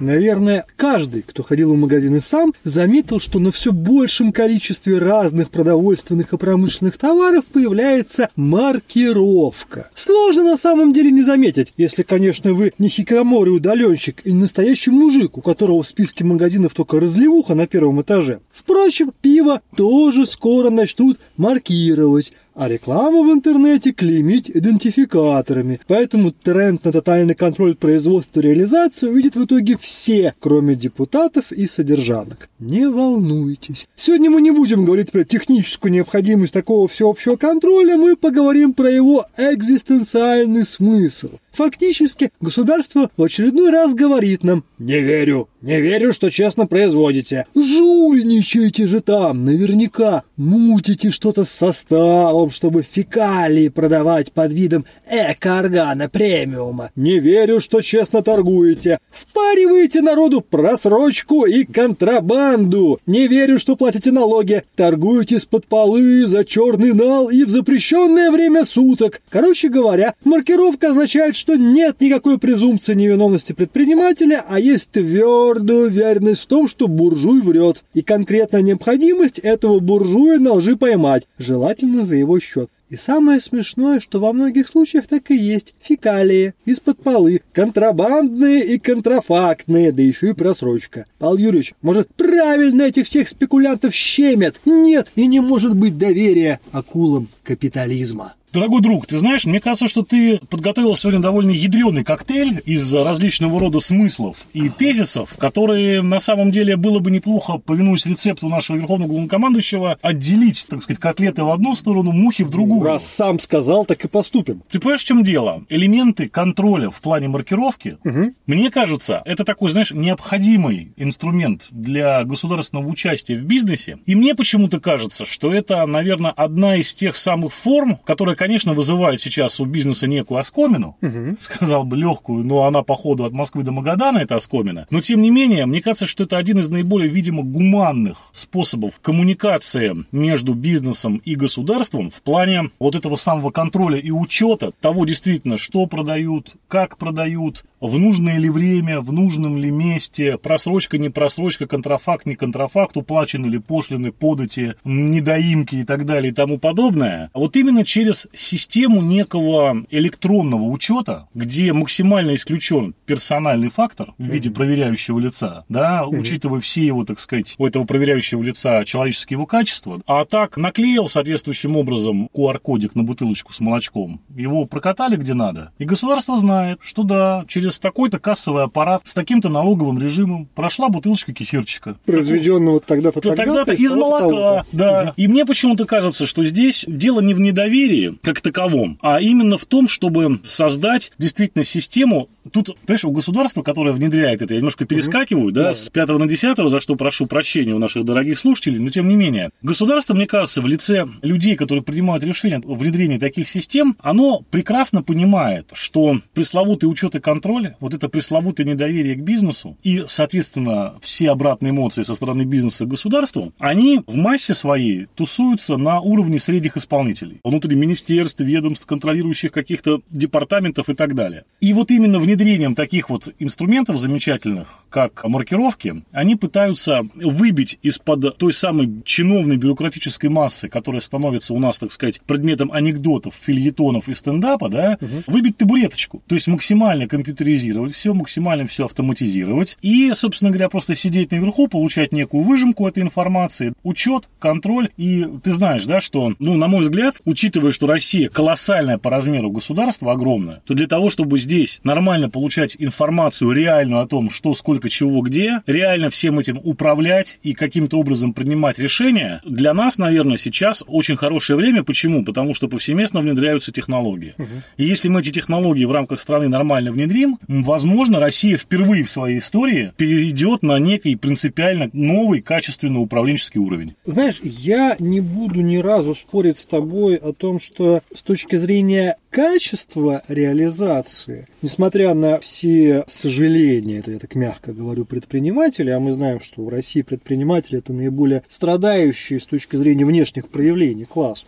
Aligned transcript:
Наверное, 0.00 0.64
каждый, 0.76 1.22
кто 1.22 1.42
ходил 1.42 1.74
в 1.74 1.76
магазины 1.76 2.20
сам, 2.20 2.54
заметил, 2.62 3.20
что 3.20 3.40
на 3.40 3.50
все 3.50 3.72
большем 3.72 4.32
количестве 4.32 4.98
разных 4.98 5.50
продовольственных 5.50 6.32
и 6.32 6.36
промышленных 6.36 6.96
товаров 6.98 7.46
появляется 7.46 8.28
маркировка. 8.36 9.90
Сложно 9.94 10.44
на 10.44 10.56
самом 10.56 10.92
деле 10.92 11.10
не 11.10 11.22
заметить, 11.22 11.72
если, 11.76 12.04
конечно, 12.04 12.52
вы 12.52 12.72
не 12.78 12.88
хикомори 12.88 13.50
удаленщик 13.50 14.20
и 14.24 14.32
не 14.32 14.42
настоящий 14.42 14.90
мужик, 14.90 15.36
у 15.36 15.40
которого 15.40 15.82
в 15.82 15.86
списке 15.86 16.24
магазинов 16.24 16.74
только 16.74 17.00
разливуха 17.00 17.54
на 17.54 17.66
первом 17.66 18.00
этаже. 18.00 18.40
Впрочем, 18.52 19.12
пиво 19.20 19.62
тоже 19.76 20.26
скоро 20.26 20.70
начнут 20.70 21.18
маркировать, 21.36 22.32
а 22.58 22.68
рекламу 22.68 23.22
в 23.22 23.32
интернете 23.32 23.92
клеймить 23.92 24.50
идентификаторами. 24.50 25.80
Поэтому 25.86 26.32
тренд 26.32 26.84
на 26.84 26.90
тотальный 26.90 27.36
контроль 27.36 27.76
производства 27.76 28.40
и 28.40 28.42
реализации 28.42 29.06
увидят 29.06 29.36
в 29.36 29.44
итоге 29.44 29.78
все, 29.80 30.34
кроме 30.40 30.74
депутатов 30.74 31.52
и 31.52 31.68
содержанок. 31.68 32.48
Не 32.58 32.88
волнуйтесь. 32.88 33.86
Сегодня 33.94 34.28
мы 34.30 34.42
не 34.42 34.50
будем 34.50 34.84
говорить 34.84 35.12
про 35.12 35.24
техническую 35.24 35.92
необходимость 35.92 36.52
такого 36.52 36.88
всеобщего 36.88 37.36
контроля, 37.36 37.96
мы 37.96 38.16
поговорим 38.16 38.72
про 38.72 38.90
его 38.90 39.26
экзистенциальный 39.36 40.64
смысл. 40.64 41.30
Фактически, 41.52 42.30
государство 42.40 43.10
в 43.16 43.22
очередной 43.22 43.70
раз 43.70 43.94
говорит 43.94 44.44
нам 44.44 44.64
«Не 44.78 45.00
верю, 45.00 45.48
не 45.60 45.80
верю, 45.80 46.12
что 46.12 46.30
честно 46.30 46.68
производите. 46.68 47.46
Жульничаете 47.52 48.86
же 48.86 49.00
там, 49.00 49.44
наверняка. 49.44 50.22
Мутите 50.36 51.10
что-то 51.10 51.44
с 51.44 51.50
составом, 51.50 52.47
чтобы 52.50 52.82
фекалии 52.82 53.68
продавать 53.68 54.32
под 54.32 54.52
видом 54.52 54.84
эко-органа 55.10 56.08
премиума. 56.08 56.90
Не 56.96 57.18
верю, 57.18 57.60
что 57.60 57.80
честно 57.80 58.22
торгуете. 58.22 58.98
Впариваете 59.10 60.00
народу 60.00 60.40
просрочку 60.40 61.46
и 61.46 61.64
контрабанду. 61.64 63.00
Не 63.06 63.26
верю, 63.26 63.58
что 63.58 63.76
платите 63.76 64.10
налоги. 64.10 64.62
Торгуете 64.76 65.40
с-под 65.40 65.66
полы 65.66 66.26
за 66.26 66.44
черный 66.44 66.92
нал 66.92 67.30
и 67.30 67.44
в 67.44 67.50
запрещенное 67.50 68.30
время 68.30 68.64
суток. 68.64 69.20
Короче 69.30 69.68
говоря, 69.68 70.14
маркировка 70.24 70.90
означает, 70.90 71.36
что 71.36 71.56
нет 71.56 72.00
никакой 72.00 72.38
презумпции 72.38 72.94
невиновности 72.94 73.52
предпринимателя, 73.52 74.44
а 74.48 74.58
есть 74.60 74.90
твердую 74.90 75.88
уверенность 75.88 76.42
в 76.42 76.46
том, 76.46 76.68
что 76.68 76.88
буржуй 76.88 77.40
врет, 77.40 77.84
и 77.94 78.02
конкретная 78.02 78.62
необходимость 78.62 79.38
этого 79.38 79.80
буржуя 79.80 80.38
на 80.38 80.54
лжи 80.54 80.76
поймать, 80.76 81.26
желательно 81.38 82.04
за 82.04 82.16
его 82.16 82.37
счет. 82.40 82.70
И 82.88 82.96
самое 82.96 83.40
смешное, 83.40 84.00
что 84.00 84.18
во 84.18 84.32
многих 84.32 84.68
случаях 84.68 85.06
так 85.06 85.30
и 85.30 85.36
есть. 85.36 85.74
Фекалии, 85.82 86.54
из-под 86.64 87.02
полы, 87.02 87.42
контрабандные 87.52 88.64
и 88.64 88.78
контрафактные, 88.78 89.92
да 89.92 90.02
еще 90.02 90.30
и 90.30 90.34
просрочка. 90.34 91.06
Павел 91.18 91.36
Юрьевич, 91.36 91.74
может, 91.82 92.08
правильно 92.14 92.82
этих 92.82 93.06
всех 93.06 93.28
спекулянтов 93.28 93.94
щемят? 93.94 94.60
Нет, 94.64 95.08
и 95.16 95.26
не 95.26 95.40
может 95.40 95.76
быть 95.76 95.98
доверия 95.98 96.60
акулам 96.72 97.28
капитализма. 97.42 98.34
Дорогой 98.52 98.80
друг, 98.80 99.06
ты 99.06 99.18
знаешь, 99.18 99.44
мне 99.44 99.60
кажется, 99.60 99.88
что 99.88 100.02
ты 100.02 100.38
подготовил 100.48 100.96
сегодня 100.96 101.20
довольно 101.20 101.50
ядреный 101.50 102.02
коктейль 102.02 102.62
из 102.64 102.94
различного 102.94 103.60
рода 103.60 103.78
смыслов 103.78 104.46
и 104.54 104.70
тезисов, 104.70 105.36
которые 105.36 106.00
на 106.00 106.18
самом 106.18 106.50
деле 106.50 106.76
было 106.76 106.98
бы 106.98 107.10
неплохо, 107.10 107.58
повинуясь 107.58 108.06
рецепту 108.06 108.48
нашего 108.48 108.78
верховного 108.78 109.10
главнокомандующего, 109.10 109.98
отделить, 110.00 110.66
так 110.66 110.82
сказать, 110.82 110.98
котлеты 110.98 111.44
в 111.44 111.50
одну 111.50 111.74
сторону, 111.74 112.12
мухи 112.12 112.42
в 112.42 112.50
другую. 112.50 112.84
Раз 112.84 113.06
сам 113.06 113.38
сказал, 113.38 113.84
так 113.84 114.02
и 114.06 114.08
поступим. 114.08 114.62
Ты 114.70 114.78
понимаешь, 114.78 115.02
в 115.02 115.06
чем 115.06 115.22
дело? 115.22 115.64
Элементы 115.68 116.30
контроля 116.30 116.90
в 116.90 117.00
плане 117.02 117.28
маркировки, 117.28 117.98
угу. 118.02 118.32
мне 118.46 118.70
кажется, 118.70 119.20
это 119.26 119.44
такой, 119.44 119.70
знаешь, 119.70 119.90
необходимый 119.90 120.92
инструмент 120.96 121.64
для 121.70 122.24
государственного 122.24 122.88
участия 122.88 123.36
в 123.36 123.44
бизнесе. 123.44 123.98
И 124.06 124.14
мне 124.14 124.34
почему-то 124.34 124.80
кажется, 124.80 125.26
что 125.26 125.52
это, 125.52 125.84
наверное, 125.84 126.30
одна 126.30 126.76
из 126.76 126.94
тех 126.94 127.14
самых 127.14 127.52
форм, 127.52 127.98
которая 128.06 128.37
конечно, 128.38 128.72
вызывает 128.72 129.20
сейчас 129.20 129.60
у 129.60 129.66
бизнеса 129.66 130.06
некую 130.06 130.40
оскомину, 130.40 130.96
угу. 131.02 131.36
сказал 131.40 131.84
бы 131.84 131.96
легкую, 131.96 132.44
но 132.44 132.64
она, 132.64 132.82
по 132.82 132.94
ходу, 132.94 133.24
от 133.24 133.32
Москвы 133.32 133.64
до 133.64 133.72
Магадана, 133.72 134.18
это 134.18 134.36
оскомина. 134.36 134.86
Но, 134.90 135.00
тем 135.00 135.20
не 135.20 135.30
менее, 135.30 135.66
мне 135.66 135.82
кажется, 135.82 136.06
что 136.06 136.24
это 136.24 136.38
один 136.38 136.60
из 136.60 136.68
наиболее, 136.70 137.10
видимо, 137.10 137.42
гуманных 137.42 138.16
способов 138.32 139.00
коммуникации 139.02 140.04
между 140.12 140.54
бизнесом 140.54 141.20
и 141.24 141.34
государством 141.34 142.10
в 142.10 142.22
плане 142.22 142.70
вот 142.78 142.94
этого 142.94 143.16
самого 143.16 143.50
контроля 143.50 143.98
и 143.98 144.10
учета 144.10 144.72
того, 144.80 145.04
действительно, 145.04 145.58
что 145.58 145.86
продают, 145.86 146.54
как 146.68 146.96
продают, 146.96 147.64
в 147.80 147.98
нужное 147.98 148.38
ли 148.38 148.50
время, 148.50 149.00
в 149.00 149.12
нужном 149.12 149.56
ли 149.58 149.70
месте, 149.70 150.38
просрочка, 150.38 150.98
не 150.98 151.10
просрочка, 151.10 151.66
контрафакт, 151.66 152.26
не 152.26 152.36
контрафакт, 152.36 152.96
уплачены 152.96 153.46
ли 153.46 153.58
пошлины, 153.58 154.12
подати, 154.12 154.74
недоимки 154.84 155.76
и 155.76 155.84
так 155.84 156.04
далее 156.06 156.32
и 156.32 156.34
тому 156.34 156.58
подобное. 156.58 157.30
А 157.32 157.38
вот 157.38 157.56
именно 157.56 157.84
через 157.84 158.27
систему 158.32 159.00
некого 159.02 159.84
электронного 159.90 160.64
учета, 160.64 161.28
где 161.34 161.72
максимально 161.72 162.34
исключен 162.34 162.94
персональный 163.06 163.70
фактор 163.70 164.14
в 164.18 164.24
виде 164.24 164.50
проверяющего 164.50 165.18
лица, 165.18 165.64
да, 165.68 166.06
учитывая 166.06 166.60
все 166.60 166.84
его, 166.84 167.04
так 167.04 167.20
сказать, 167.20 167.54
у 167.58 167.66
этого 167.66 167.84
проверяющего 167.84 168.42
лица 168.42 168.84
человеческие 168.84 169.36
его 169.36 169.46
качества, 169.46 170.00
а 170.06 170.24
так 170.24 170.56
наклеил 170.56 171.08
соответствующим 171.08 171.76
образом 171.76 172.28
QR-кодик 172.34 172.94
на 172.94 173.02
бутылочку 173.02 173.52
с 173.52 173.60
молочком, 173.60 174.20
его 174.34 174.66
прокатали 174.66 175.16
где 175.16 175.34
надо, 175.34 175.72
и 175.78 175.84
государство 175.84 176.36
знает, 176.36 176.78
что 176.82 177.02
да, 177.02 177.44
через 177.48 177.78
такой-то 177.78 178.18
кассовый 178.18 178.64
аппарат 178.64 179.02
с 179.04 179.14
таким-то 179.14 179.48
налоговым 179.48 179.98
режимом 179.98 180.46
прошла 180.54 180.88
бутылочка 180.88 181.32
кефирчика. 181.32 181.96
Произведенного 182.04 182.80
тогда-то, 182.80 183.20
тогда-то, 183.20 183.44
тогда-то 183.44 183.72
из 183.72 183.94
молока, 183.94 184.64
да. 184.72 185.14
И 185.16 185.28
мне 185.28 185.44
почему-то 185.44 185.86
кажется, 185.86 186.26
что 186.26 186.44
здесь 186.44 186.84
дело 186.86 187.20
не 187.20 187.34
в 187.34 187.40
недоверии 187.40 188.17
как 188.22 188.40
таковом, 188.40 188.98
а 189.02 189.20
именно 189.20 189.58
в 189.58 189.64
том, 189.64 189.88
чтобы 189.88 190.40
создать 190.44 191.12
действительно 191.18 191.64
систему. 191.64 192.28
Тут, 192.52 192.76
понимаешь, 192.86 193.04
у 193.04 193.10
государства, 193.10 193.62
которое 193.62 193.92
внедряет 193.92 194.42
это, 194.42 194.54
я 194.54 194.60
немножко 194.60 194.84
перескакиваю, 194.84 195.46
угу. 195.46 195.52
да, 195.52 195.64
да, 195.64 195.74
с 195.74 195.90
5 195.90 196.08
на 196.08 196.26
10, 196.26 196.70
за 196.70 196.80
что 196.80 196.96
прошу 196.96 197.26
прощения 197.26 197.74
у 197.74 197.78
наших 197.78 198.04
дорогих 198.04 198.38
слушателей, 198.38 198.78
но 198.78 198.90
тем 198.90 199.08
не 199.08 199.16
менее. 199.16 199.50
Государство, 199.62 200.14
мне 200.14 200.26
кажется, 200.26 200.62
в 200.62 200.66
лице 200.66 201.06
людей, 201.22 201.56
которые 201.56 201.82
принимают 201.82 202.24
решения 202.24 202.60
о 202.64 202.74
внедрении 202.74 203.18
таких 203.18 203.48
систем, 203.48 203.96
оно 204.00 204.42
прекрасно 204.50 205.02
понимает, 205.02 205.70
что 205.74 206.20
пресловутый 206.34 206.90
учет 206.90 207.14
и 207.14 207.20
контроль 207.20 207.74
вот 207.80 207.94
это 207.94 208.08
пресловутое 208.08 208.66
недоверие 208.66 209.16
к 209.16 209.20
бизнесу 209.20 209.76
и, 209.82 210.04
соответственно, 210.06 210.94
все 211.00 211.30
обратные 211.30 211.70
эмоции 211.70 212.02
со 212.02 212.14
стороны 212.14 212.42
бизнеса 212.42 212.84
к 212.84 212.88
государству, 212.88 213.52
они 213.58 214.02
в 214.06 214.16
массе 214.16 214.54
своей 214.54 215.06
тусуются 215.14 215.76
на 215.76 216.00
уровне 216.00 216.38
средних 216.38 216.76
исполнителей. 216.76 217.40
Внутри 217.44 217.76
министерств, 217.76 218.40
ведомств, 218.40 218.86
контролирующих 218.86 219.52
каких-то 219.52 220.00
департаментов 220.10 220.88
и 220.88 220.94
так 220.94 221.14
далее. 221.14 221.44
И 221.60 221.72
вот 221.72 221.90
именно 221.90 222.18
внедрением 222.38 222.74
таких 222.74 223.10
вот 223.10 223.32
инструментов 223.38 223.98
замечательных, 223.98 224.84
как 224.90 225.24
маркировки, 225.24 226.02
они 226.12 226.36
пытаются 226.36 227.02
выбить 227.14 227.78
из-под 227.82 228.36
той 228.36 228.52
самой 228.52 229.02
чиновной 229.04 229.56
бюрократической 229.56 230.26
массы, 230.26 230.68
которая 230.68 231.00
становится 231.00 231.54
у 231.54 231.58
нас, 231.58 231.78
так 231.78 231.92
сказать, 231.92 232.20
предметом 232.26 232.72
анекдотов, 232.72 233.34
фильетонов 233.34 234.08
и 234.08 234.14
стендапа, 234.14 234.68
да, 234.68 234.98
угу. 235.00 235.22
выбить 235.26 235.56
табуреточку. 235.56 236.22
То 236.26 236.34
есть 236.34 236.48
максимально 236.48 237.06
компьютер 237.08 237.28
компьютеризировать 237.38 237.94
все, 237.94 238.14
максимально 238.14 238.66
все 238.66 238.84
автоматизировать 238.84 239.76
и, 239.82 240.12
собственно 240.14 240.50
говоря, 240.50 240.68
просто 240.68 240.94
сидеть 240.94 241.30
наверху, 241.30 241.68
получать 241.68 242.12
некую 242.12 242.42
выжимку 242.42 242.88
этой 242.88 243.02
информации, 243.02 243.74
учет, 243.82 244.28
контроль. 244.38 244.90
И 244.96 245.26
ты 245.42 245.50
знаешь, 245.50 245.84
да, 245.84 246.00
что, 246.00 246.34
ну, 246.38 246.54
на 246.54 246.68
мой 246.68 246.82
взгляд, 246.82 247.20
учитывая, 247.24 247.72
что 247.72 247.86
Россия 247.86 248.28
колоссальная 248.28 248.98
по 248.98 249.10
размеру 249.10 249.50
государства, 249.50 250.12
огромная, 250.12 250.62
то 250.64 250.74
для 250.74 250.86
того, 250.86 251.10
чтобы 251.10 251.38
здесь 251.38 251.80
нормально 251.84 252.27
получать 252.28 252.76
информацию 252.78 253.52
реальную 253.52 254.02
о 254.02 254.06
том, 254.06 254.30
что, 254.30 254.54
сколько, 254.54 254.88
чего, 254.88 255.20
где, 255.20 255.60
реально 255.66 256.10
всем 256.10 256.38
этим 256.38 256.60
управлять 256.62 257.38
и 257.42 257.52
каким-то 257.52 257.98
образом 257.98 258.32
принимать 258.32 258.78
решения, 258.78 259.40
для 259.44 259.74
нас, 259.74 259.98
наверное, 259.98 260.36
сейчас 260.36 260.84
очень 260.86 261.16
хорошее 261.16 261.56
время. 261.56 261.82
Почему? 261.82 262.24
Потому 262.24 262.54
что 262.54 262.68
повсеместно 262.68 263.20
внедряются 263.20 263.72
технологии. 263.72 264.34
Угу. 264.38 264.46
И 264.76 264.84
если 264.84 265.08
мы 265.08 265.20
эти 265.20 265.30
технологии 265.30 265.84
в 265.84 265.92
рамках 265.92 266.20
страны 266.20 266.48
нормально 266.48 266.92
внедрим, 266.92 267.38
возможно, 267.48 268.20
Россия 268.20 268.56
впервые 268.56 269.04
в 269.04 269.10
своей 269.10 269.38
истории 269.38 269.92
перейдет 269.96 270.62
на 270.62 270.78
некий 270.78 271.16
принципиально 271.16 271.90
новый 271.92 272.40
качественный 272.40 273.02
управленческий 273.02 273.60
уровень. 273.60 273.94
Знаешь, 274.04 274.40
я 274.42 274.96
не 274.98 275.20
буду 275.20 275.60
ни 275.60 275.76
разу 275.78 276.14
спорить 276.14 276.56
с 276.56 276.66
тобой 276.66 277.16
о 277.16 277.32
том, 277.32 277.60
что 277.60 278.00
с 278.14 278.22
точки 278.22 278.56
зрения 278.56 279.16
качества 279.30 280.22
реализации, 280.28 281.46
несмотря 281.62 282.14
на 282.14 282.38
все 282.40 283.04
сожаления, 283.06 283.98
это 283.98 284.12
я 284.12 284.18
так 284.18 284.34
мягко 284.34 284.72
говорю, 284.72 285.04
предпринимателей, 285.04 285.92
а 285.92 286.00
мы 286.00 286.12
знаем, 286.12 286.40
что 286.40 286.62
в 286.64 286.68
России 286.68 287.02
предприниматели 287.02 287.78
это 287.78 287.92
наиболее 287.92 288.42
страдающие 288.48 289.40
с 289.40 289.46
точки 289.46 289.76
зрения 289.76 290.04
внешних 290.04 290.48
проявлений 290.48 291.04
класс. 291.04 291.46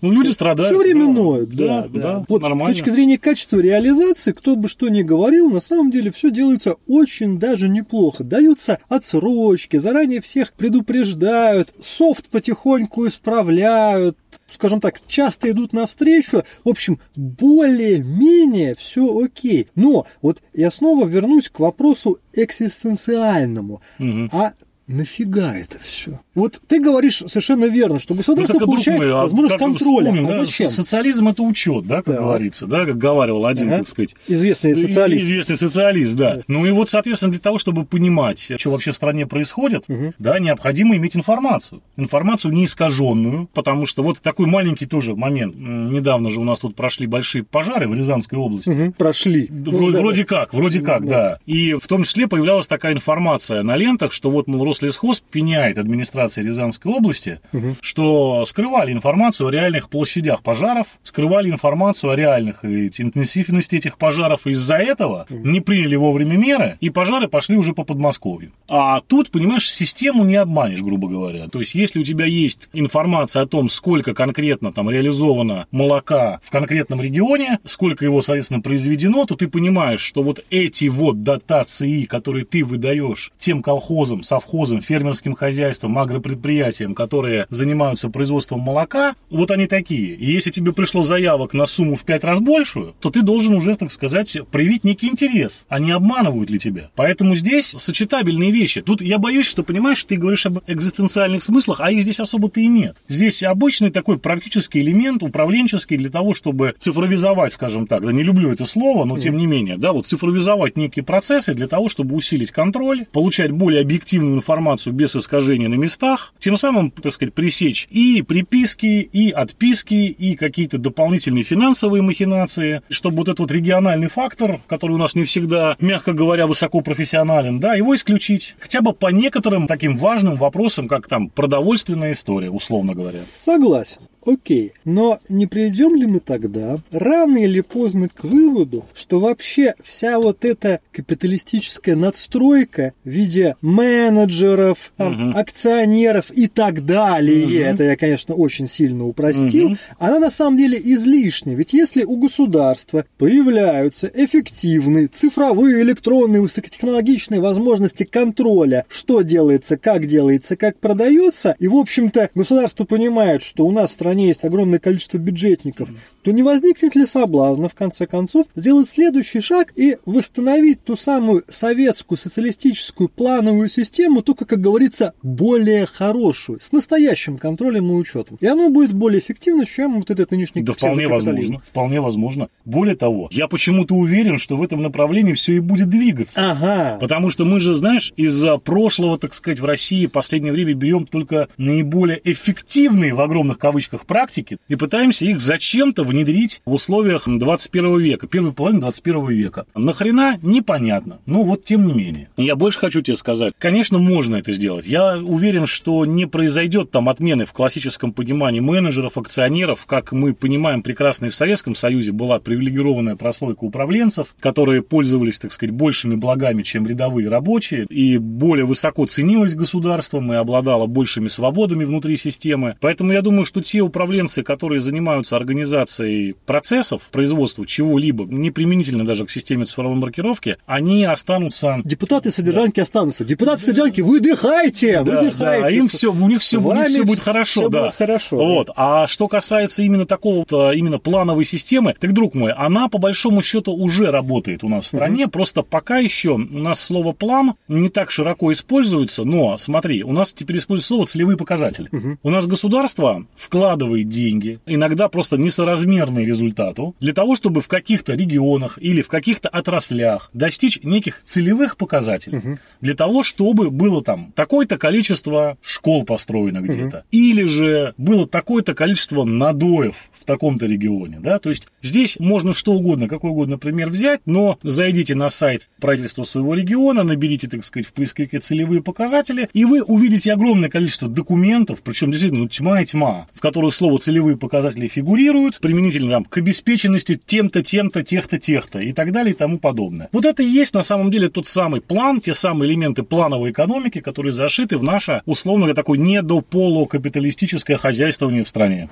Ну, 0.00 0.10
люди 0.10 0.30
страдают. 0.30 0.70
Все 0.70 0.78
время 0.78 1.06
ноют, 1.06 1.50
да, 1.50 1.82
да. 1.82 1.88
да. 1.88 2.00
да. 2.00 2.24
Вот 2.28 2.42
нормально. 2.42 2.74
с 2.74 2.76
точки 2.76 2.90
зрения 2.90 3.18
качества 3.18 3.58
реализации, 3.58 4.32
кто 4.32 4.56
бы 4.56 4.68
что 4.68 4.88
ни 4.88 5.02
говорил, 5.02 5.50
на 5.50 5.60
самом 5.60 5.90
деле 5.90 6.10
все 6.10 6.30
делается 6.30 6.76
очень 6.86 7.38
даже 7.38 7.68
неплохо. 7.68 8.24
Даются 8.24 8.78
отсрочки, 8.88 9.76
заранее 9.76 10.20
всех 10.20 10.52
предупреждают, 10.52 11.72
софт 11.80 12.28
потихоньку 12.28 13.06
исправляют, 13.06 14.18
скажем 14.46 14.80
так, 14.80 15.00
часто 15.06 15.50
идут 15.50 15.72
навстречу. 15.72 16.42
В 16.64 16.68
общем, 16.68 17.00
более-менее 17.16 18.74
все 18.74 19.18
окей. 19.18 19.68
Но 19.74 20.06
вот 20.22 20.42
я 20.52 20.70
снова 20.70 21.06
вернусь 21.06 21.48
к 21.48 21.60
вопросу 21.60 22.18
экзистенциальному. 22.32 23.82
Угу. 23.98 24.28
А 24.32 24.52
нафига 24.86 25.54
это 25.56 25.78
все? 25.82 26.20
Вот 26.34 26.60
ты 26.66 26.80
говоришь 26.80 27.22
совершенно 27.26 27.66
верно, 27.66 27.98
что 27.98 28.14
государство 28.14 28.58
ну, 28.58 28.66
получает 28.66 28.98
мой, 28.98 29.12
а 29.12 29.16
возможность 29.22 29.58
контроля. 29.58 30.06
Вспомним, 30.06 30.26
а 30.26 30.28
да, 30.28 30.40
зачем? 30.40 30.68
Социализм 30.68 31.28
это 31.28 31.42
учет, 31.42 31.86
да, 31.86 31.96
как 31.96 32.14
да. 32.14 32.20
говорится, 32.20 32.66
да, 32.66 32.84
как 32.84 32.98
говаривал 32.98 33.46
один, 33.46 33.68
ага. 33.68 33.78
так 33.78 33.88
сказать. 33.88 34.16
Известный 34.26 34.76
социалист. 34.76 35.24
Известный 35.24 35.56
социалист, 35.56 36.14
да. 36.16 36.36
да. 36.36 36.42
Ну 36.48 36.66
и 36.66 36.70
вот, 36.72 36.88
соответственно, 36.88 37.30
для 37.30 37.40
того, 37.40 37.58
чтобы 37.58 37.84
понимать, 37.84 38.52
что 38.58 38.70
вообще 38.70 38.92
в 38.92 38.96
стране 38.96 39.26
происходит, 39.26 39.84
угу. 39.88 40.12
да, 40.18 40.38
необходимо 40.38 40.96
иметь 40.96 41.16
информацию. 41.16 41.82
Информацию 41.96 42.52
не 42.52 42.64
искаженную, 42.64 43.48
потому 43.54 43.86
что 43.86 44.02
вот 44.02 44.20
такой 44.20 44.46
маленький 44.46 44.86
тоже 44.86 45.14
момент. 45.14 45.54
Недавно 45.56 46.30
же 46.30 46.40
у 46.40 46.44
нас 46.44 46.58
тут 46.58 46.74
прошли 46.74 47.06
большие 47.06 47.44
пожары 47.44 47.88
в 47.88 47.94
Рязанской 47.94 48.38
области. 48.38 48.70
Угу. 48.70 48.92
Прошли. 48.98 49.48
Вроде, 49.48 49.78
ну, 49.78 49.92
да, 49.92 50.00
вроде 50.00 50.22
да. 50.22 50.26
как, 50.26 50.52
вроде 50.52 50.80
ну, 50.80 50.86
как, 50.86 51.06
да. 51.06 51.10
да. 51.10 51.38
И 51.46 51.74
в 51.74 51.86
том 51.86 52.02
числе 52.02 52.26
появлялась 52.26 52.66
такая 52.66 52.92
информация 52.92 53.62
на 53.62 53.76
лентах, 53.76 54.12
что 54.12 54.30
вот, 54.30 54.48
мол, 54.48 54.73
Рослесхоз 54.74 55.20
пеняет 55.20 55.78
администрации 55.78 56.42
Рязанской 56.42 56.90
области, 56.90 57.40
угу. 57.52 57.76
что 57.80 58.44
скрывали 58.44 58.90
информацию 58.90 59.46
о 59.46 59.50
реальных 59.52 59.88
площадях 59.88 60.42
пожаров, 60.42 60.88
скрывали 61.04 61.48
информацию 61.48 62.10
о 62.10 62.16
реальных 62.16 62.64
интенсивности 62.64 63.76
этих 63.76 63.98
пожаров. 63.98 64.48
Из-за 64.48 64.74
этого 64.74 65.26
угу. 65.30 65.48
не 65.48 65.60
приняли 65.60 65.94
вовремя 65.94 66.36
меры, 66.36 66.76
и 66.80 66.90
пожары 66.90 67.28
пошли 67.28 67.56
уже 67.56 67.72
по 67.72 67.84
Подмосковью. 67.84 68.50
А 68.68 69.00
тут, 69.00 69.30
понимаешь, 69.30 69.70
систему 69.70 70.24
не 70.24 70.34
обманешь, 70.34 70.82
грубо 70.82 71.06
говоря. 71.08 71.46
То 71.48 71.60
есть, 71.60 71.76
если 71.76 72.00
у 72.00 72.04
тебя 72.04 72.24
есть 72.24 72.68
информация 72.72 73.44
о 73.44 73.46
том, 73.46 73.68
сколько 73.68 74.12
конкретно 74.12 74.72
там 74.72 74.90
реализовано 74.90 75.68
молока 75.70 76.40
в 76.42 76.50
конкретном 76.50 77.00
регионе, 77.00 77.60
сколько 77.64 78.04
его, 78.04 78.22
соответственно, 78.22 78.60
произведено, 78.60 79.24
то 79.24 79.36
ты 79.36 79.46
понимаешь, 79.46 80.00
что 80.00 80.24
вот 80.24 80.44
эти 80.50 80.86
вот 80.86 81.22
дотации, 81.22 82.06
которые 82.06 82.44
ты 82.44 82.64
выдаешь 82.64 83.30
тем 83.38 83.62
колхозам, 83.62 84.24
совхозам, 84.24 84.63
фермерам, 84.64 85.04
фермерским 85.04 85.34
хозяйствам, 85.34 85.98
агропредприятиям, 85.98 86.94
которые 86.94 87.46
занимаются 87.50 88.08
производством 88.08 88.60
молока, 88.60 89.14
вот 89.28 89.50
они 89.50 89.66
такие. 89.66 90.14
И 90.14 90.30
если 90.30 90.50
тебе 90.50 90.72
пришло 90.72 91.02
заявок 91.02 91.52
на 91.52 91.66
сумму 91.66 91.96
в 91.96 92.04
пять 92.04 92.24
раз 92.24 92.40
большую, 92.40 92.94
то 93.00 93.10
ты 93.10 93.22
должен 93.22 93.54
уже, 93.54 93.76
так 93.76 93.92
сказать, 93.92 94.38
проявить 94.50 94.84
некий 94.84 95.08
интерес, 95.08 95.66
не 95.78 95.90
обманывают 95.92 96.48
ли 96.48 96.58
тебя. 96.58 96.90
Поэтому 96.94 97.34
здесь 97.34 97.74
сочетабельные 97.76 98.50
вещи. 98.50 98.80
Тут 98.80 99.02
я 99.02 99.18
боюсь, 99.18 99.46
что, 99.46 99.62
понимаешь, 99.62 100.02
ты 100.04 100.16
говоришь 100.16 100.46
об 100.46 100.60
экзистенциальных 100.66 101.42
смыслах, 101.42 101.80
а 101.80 101.90
их 101.90 102.02
здесь 102.02 102.20
особо-то 102.20 102.60
и 102.60 102.68
нет. 102.68 102.96
Здесь 103.08 103.42
обычный 103.42 103.90
такой 103.90 104.18
практический 104.18 104.80
элемент, 104.80 105.22
управленческий 105.22 105.98
для 105.98 106.08
того, 106.08 106.32
чтобы 106.32 106.74
цифровизовать, 106.78 107.52
скажем 107.52 107.86
так, 107.86 108.02
да 108.04 108.12
не 108.12 108.22
люблю 108.22 108.52
это 108.52 108.64
слово, 108.64 109.04
но 109.04 109.18
тем 109.18 109.36
не 109.36 109.46
менее, 109.46 109.76
да, 109.76 109.92
вот 109.92 110.06
цифровизовать 110.06 110.78
некие 110.78 111.04
процессы 111.04 111.52
для 111.52 111.68
того, 111.68 111.88
чтобы 111.88 112.16
усилить 112.16 112.52
контроль, 112.52 113.04
получать 113.12 113.50
более 113.50 113.82
объективную 113.82 114.36
информацию 114.36 114.53
информацию 114.54 114.92
без 114.92 115.16
искажений 115.16 115.66
на 115.66 115.74
местах, 115.74 116.32
тем 116.38 116.56
самым, 116.56 116.92
так 116.92 117.12
сказать, 117.12 117.34
пресечь 117.34 117.88
и 117.90 118.22
приписки, 118.22 119.08
и 119.12 119.30
отписки, 119.30 119.94
и 119.94 120.36
какие-то 120.36 120.78
дополнительные 120.78 121.42
финансовые 121.42 122.02
махинации, 122.02 122.82
чтобы 122.88 123.16
вот 123.16 123.28
этот 123.28 123.40
вот 123.40 123.50
региональный 123.50 124.08
фактор, 124.08 124.60
который 124.68 124.92
у 124.92 124.98
нас 124.98 125.16
не 125.16 125.24
всегда, 125.24 125.76
мягко 125.80 126.12
говоря, 126.12 126.46
высоко 126.46 126.82
да, 126.84 127.74
его 127.74 127.94
исключить. 127.96 128.54
Хотя 128.60 128.80
бы 128.80 128.92
по 128.92 129.08
некоторым 129.08 129.66
таким 129.66 129.96
важным 129.96 130.36
вопросам, 130.36 130.86
как 130.86 131.08
там 131.08 131.30
продовольственная 131.30 132.12
история, 132.12 132.50
условно 132.50 132.94
говоря. 132.94 133.18
Согласен. 133.18 134.02
Окей, 134.26 134.72
но 134.84 135.18
не 135.28 135.46
придем 135.46 135.94
ли 135.96 136.06
мы 136.06 136.20
тогда 136.20 136.78
рано 136.90 137.38
или 137.38 137.60
поздно 137.60 138.08
к 138.08 138.24
выводу, 138.24 138.86
что 138.94 139.20
вообще 139.20 139.74
вся 139.82 140.18
вот 140.18 140.44
эта 140.44 140.80
капиталистическая 140.92 141.94
надстройка 141.94 142.94
в 143.04 143.08
виде 143.08 143.56
менеджеров, 143.60 144.92
там, 144.96 145.30
угу. 145.30 145.38
акционеров 145.38 146.30
и 146.30 146.46
так 146.46 146.86
далее, 146.86 147.44
угу. 147.44 147.74
это 147.74 147.84
я, 147.84 147.96
конечно, 147.96 148.34
очень 148.34 148.66
сильно 148.66 149.06
упростил, 149.06 149.66
угу. 149.68 149.76
она 149.98 150.18
на 150.18 150.30
самом 150.30 150.56
деле 150.56 150.80
излишняя. 150.82 151.56
Ведь 151.56 151.72
если 151.72 152.04
у 152.04 152.16
государства 152.16 153.04
появляются 153.18 154.10
эффективные 154.12 155.08
цифровые, 155.08 155.82
электронные, 155.82 156.40
высокотехнологичные 156.40 157.40
возможности 157.40 158.04
контроля, 158.04 158.86
что 158.88 159.22
делается, 159.22 159.76
как 159.76 160.06
делается, 160.06 160.56
как 160.56 160.78
продается, 160.78 161.56
и, 161.58 161.68
в 161.68 161.76
общем-то, 161.76 162.30
государство 162.34 162.84
понимает, 162.84 163.42
что 163.42 163.66
у 163.66 163.70
нас 163.70 163.90
в 163.90 163.94
стране 163.94 164.13
стране 164.14 164.28
есть 164.28 164.44
огромное 164.44 164.78
количество 164.78 165.18
бюджетников, 165.18 165.90
то 166.22 166.30
не 166.30 166.44
возникнет 166.44 166.94
ли 166.94 167.04
соблазна, 167.04 167.68
в 167.68 167.74
конце 167.74 168.06
концов, 168.06 168.46
сделать 168.54 168.88
следующий 168.88 169.40
шаг 169.40 169.72
и 169.74 169.96
восстановить 170.06 170.84
ту 170.84 170.96
самую 170.96 171.42
советскую 171.48 172.16
социалистическую 172.16 173.08
плановую 173.08 173.68
систему, 173.68 174.22
только, 174.22 174.44
как 174.44 174.60
говорится, 174.60 175.14
более 175.22 175.86
хорошую, 175.86 176.60
с 176.60 176.70
настоящим 176.70 177.38
контролем 177.38 177.90
и 177.90 177.94
учетом. 177.94 178.38
И 178.40 178.46
оно 178.46 178.70
будет 178.70 178.92
более 178.92 179.20
эффективно, 179.20 179.66
чем 179.66 179.98
вот 179.98 180.10
этот 180.10 180.30
нынешний 180.30 180.62
Да 180.62 180.74
вполне 180.74 181.08
возможно, 181.08 181.60
вполне 181.64 182.00
возможно. 182.00 182.48
Более 182.64 182.94
того, 182.94 183.28
я 183.32 183.48
почему-то 183.48 183.96
уверен, 183.96 184.38
что 184.38 184.56
в 184.56 184.62
этом 184.62 184.80
направлении 184.80 185.32
все 185.32 185.54
и 185.54 185.60
будет 185.60 185.88
двигаться. 185.88 186.52
Ага. 186.52 186.98
Потому 187.00 187.30
что 187.30 187.44
мы 187.44 187.58
же, 187.58 187.74
знаешь, 187.74 188.12
из-за 188.16 188.58
прошлого, 188.58 189.18
так 189.18 189.34
сказать, 189.34 189.58
в 189.58 189.64
России 189.64 190.06
в 190.06 190.12
последнее 190.12 190.52
время 190.52 190.74
берем 190.74 191.06
только 191.06 191.48
наиболее 191.56 192.20
эффективные, 192.22 193.12
в 193.12 193.20
огромных 193.20 193.58
кавычках, 193.64 194.03
в 194.04 194.06
практике 194.06 194.58
и 194.68 194.76
пытаемся 194.76 195.24
их 195.26 195.40
зачем-то 195.40 196.04
внедрить 196.04 196.60
в 196.64 196.74
условиях 196.74 197.24
21 197.26 197.98
века, 197.98 198.26
первой 198.26 198.52
половины 198.52 198.80
21 198.80 199.28
века. 199.28 199.66
Нахрена? 199.74 200.38
Непонятно. 200.42 201.18
Ну 201.26 201.42
вот 201.42 201.64
тем 201.64 201.86
не 201.86 201.94
менее. 201.94 202.28
Я 202.36 202.54
больше 202.54 202.78
хочу 202.78 203.00
тебе 203.00 203.16
сказать. 203.16 203.54
Конечно, 203.58 203.98
можно 203.98 204.36
это 204.36 204.52
сделать. 204.52 204.86
Я 204.86 205.16
уверен, 205.16 205.66
что 205.66 206.04
не 206.04 206.26
произойдет 206.26 206.90
там 206.90 207.08
отмены 207.08 207.46
в 207.46 207.52
классическом 207.52 208.12
понимании 208.12 208.60
менеджеров, 208.60 209.16
акционеров, 209.16 209.86
как 209.86 210.12
мы 210.12 210.34
понимаем 210.34 210.82
прекрасно 210.82 211.26
и 211.26 211.30
в 211.30 211.34
Советском 211.34 211.74
Союзе 211.74 212.12
была 212.12 212.38
привилегированная 212.38 213.16
прослойка 213.16 213.64
управленцев, 213.64 214.34
которые 214.40 214.82
пользовались, 214.82 215.38
так 215.38 215.52
сказать, 215.52 215.74
большими 215.74 216.14
благами, 216.14 216.62
чем 216.62 216.86
рядовые 216.86 217.28
рабочие, 217.28 217.86
и 217.88 218.18
более 218.18 218.66
высоко 218.66 219.06
ценилось 219.06 219.54
государством 219.54 220.32
и 220.32 220.36
обладало 220.36 220.86
большими 220.86 221.28
свободами 221.28 221.84
внутри 221.84 222.16
системы. 222.16 222.76
Поэтому 222.80 223.12
я 223.12 223.22
думаю, 223.22 223.44
что 223.44 223.62
те 223.62 223.82
управленцы, 223.94 224.42
которые 224.42 224.80
занимаются 224.80 225.36
организацией 225.36 226.34
процессов 226.46 227.02
производства 227.12 227.64
чего-либо, 227.64 228.24
не 228.24 228.50
применительно 228.50 229.06
даже 229.06 229.24
к 229.24 229.30
системе 229.30 229.66
цифровой 229.66 229.96
маркировки, 229.96 230.56
они 230.66 231.04
останутся... 231.04 231.80
Депутаты 231.84 232.32
содержанки 232.32 232.76
да. 232.76 232.82
останутся. 232.82 233.24
Депутаты 233.24 233.62
содержанки, 233.62 234.00
выдыхайте, 234.00 235.02
да, 235.04 235.20
выдыхайте. 235.20 235.62
Да, 235.62 235.70
им 235.70 235.86
все, 235.86 236.12
у 236.12 236.28
них 236.28 236.40
все, 236.40 236.60
у 236.60 236.74
них 236.74 236.86
все 236.86 237.04
будет 237.04 237.20
хорошо. 237.20 237.60
Все 237.60 237.68
да. 237.68 237.84
будет 237.84 237.94
хорошо. 237.94 238.36
Вот. 238.36 238.70
А 238.74 239.06
что 239.06 239.28
касается 239.28 239.84
именно 239.84 240.06
такого 240.06 240.44
именно 240.72 240.98
плановой 240.98 241.44
системы, 241.44 241.94
так, 241.98 242.12
друг 242.12 242.34
мой, 242.34 242.52
она 242.52 242.88
по 242.88 242.98
большому 242.98 243.42
счету 243.42 243.72
уже 243.72 244.10
работает 244.10 244.64
у 244.64 244.68
нас 244.68 244.84
в 244.84 244.88
стране, 244.88 245.26
угу. 245.26 245.32
просто 245.32 245.62
пока 245.62 245.98
еще 245.98 246.30
у 246.30 246.38
нас 246.38 246.80
слово 246.80 247.12
план 247.12 247.54
не 247.68 247.90
так 247.90 248.10
широко 248.10 248.50
используется, 248.50 249.24
но 249.24 249.56
смотри, 249.56 250.02
у 250.02 250.12
нас 250.12 250.32
теперь 250.32 250.56
используется 250.56 250.88
слово 250.88 251.06
целевые 251.06 251.36
показатели. 251.36 251.88
Угу. 251.92 252.18
У 252.24 252.30
нас 252.30 252.46
государство 252.46 253.24
вкладывает 253.36 253.83
вкладывает 253.84 254.08
деньги, 254.08 254.60
иногда 254.66 255.08
просто 255.08 255.36
несоразмерные 255.36 256.26
результату, 256.26 256.94
для 257.00 257.12
того, 257.12 257.34
чтобы 257.34 257.60
в 257.60 257.68
каких-то 257.68 258.14
регионах 258.14 258.78
или 258.80 259.02
в 259.02 259.08
каких-то 259.08 259.48
отраслях 259.48 260.30
достичь 260.32 260.80
неких 260.82 261.22
целевых 261.24 261.76
показателей, 261.76 262.38
угу. 262.38 262.58
для 262.80 262.94
того, 262.94 263.22
чтобы 263.22 263.70
было 263.70 264.02
там 264.02 264.32
такое-то 264.34 264.78
количество 264.78 265.56
школ 265.60 266.04
построено 266.04 266.60
где-то, 266.60 266.98
угу. 266.98 267.06
или 267.10 267.44
же 267.44 267.94
было 267.98 268.26
такое-то 268.26 268.74
количество 268.74 269.24
надоев 269.24 270.08
в 270.12 270.24
таком-то 270.24 270.66
регионе, 270.66 271.18
да, 271.20 271.38
то 271.38 271.50
есть 271.50 271.68
здесь 271.82 272.16
можно 272.18 272.54
что 272.54 272.72
угодно, 272.72 273.08
какой 273.08 273.30
угодно 273.30 273.58
пример 273.58 273.90
взять, 273.90 274.20
но 274.26 274.58
зайдите 274.62 275.14
на 275.14 275.28
сайт 275.28 275.70
правительства 275.80 276.24
своего 276.24 276.54
региона, 276.54 277.02
наберите, 277.02 277.48
так 277.48 277.64
сказать, 277.64 277.86
в 277.86 277.92
поисковике 277.92 278.40
целевые 278.40 278.82
показатели, 278.82 279.48
и 279.52 279.64
вы 279.64 279.82
увидите 279.82 280.32
огромное 280.32 280.68
количество 280.68 281.08
документов, 281.08 281.82
причем 281.82 282.10
действительно 282.10 282.44
ну, 282.44 282.48
тьма 282.48 282.80
и 282.82 282.84
тьма, 282.84 283.26
в 283.34 283.40
которых 283.40 283.63
которых 283.64 283.74
слово 283.74 283.98
целевые 283.98 284.36
показатели 284.36 284.88
фигурируют, 284.88 285.58
применительно 285.58 286.10
там, 286.10 286.24
к 286.24 286.36
обеспеченности 286.36 287.18
тем-то, 287.24 287.62
тем-то, 287.62 288.02
тех-то, 288.02 288.38
тех-то 288.38 288.78
и 288.78 288.92
так 288.92 289.10
далее 289.10 289.32
и 289.32 289.36
тому 289.36 289.58
подобное. 289.58 290.08
Вот 290.12 290.26
это 290.26 290.42
и 290.42 290.46
есть 290.46 290.74
на 290.74 290.82
самом 290.82 291.10
деле 291.10 291.30
тот 291.30 291.46
самый 291.46 291.80
план, 291.80 292.20
те 292.20 292.34
самые 292.34 292.70
элементы 292.70 293.04
плановой 293.04 293.52
экономики, 293.52 294.00
которые 294.00 294.32
зашиты 294.32 294.76
в 294.76 294.82
наше, 294.82 295.22
условно 295.24 295.62
говоря, 295.62 295.74
такое 295.74 295.98
недополукапиталистическое 295.98 297.78
хозяйствование 297.78 298.44
в 298.44 298.48
стране. 298.48 298.88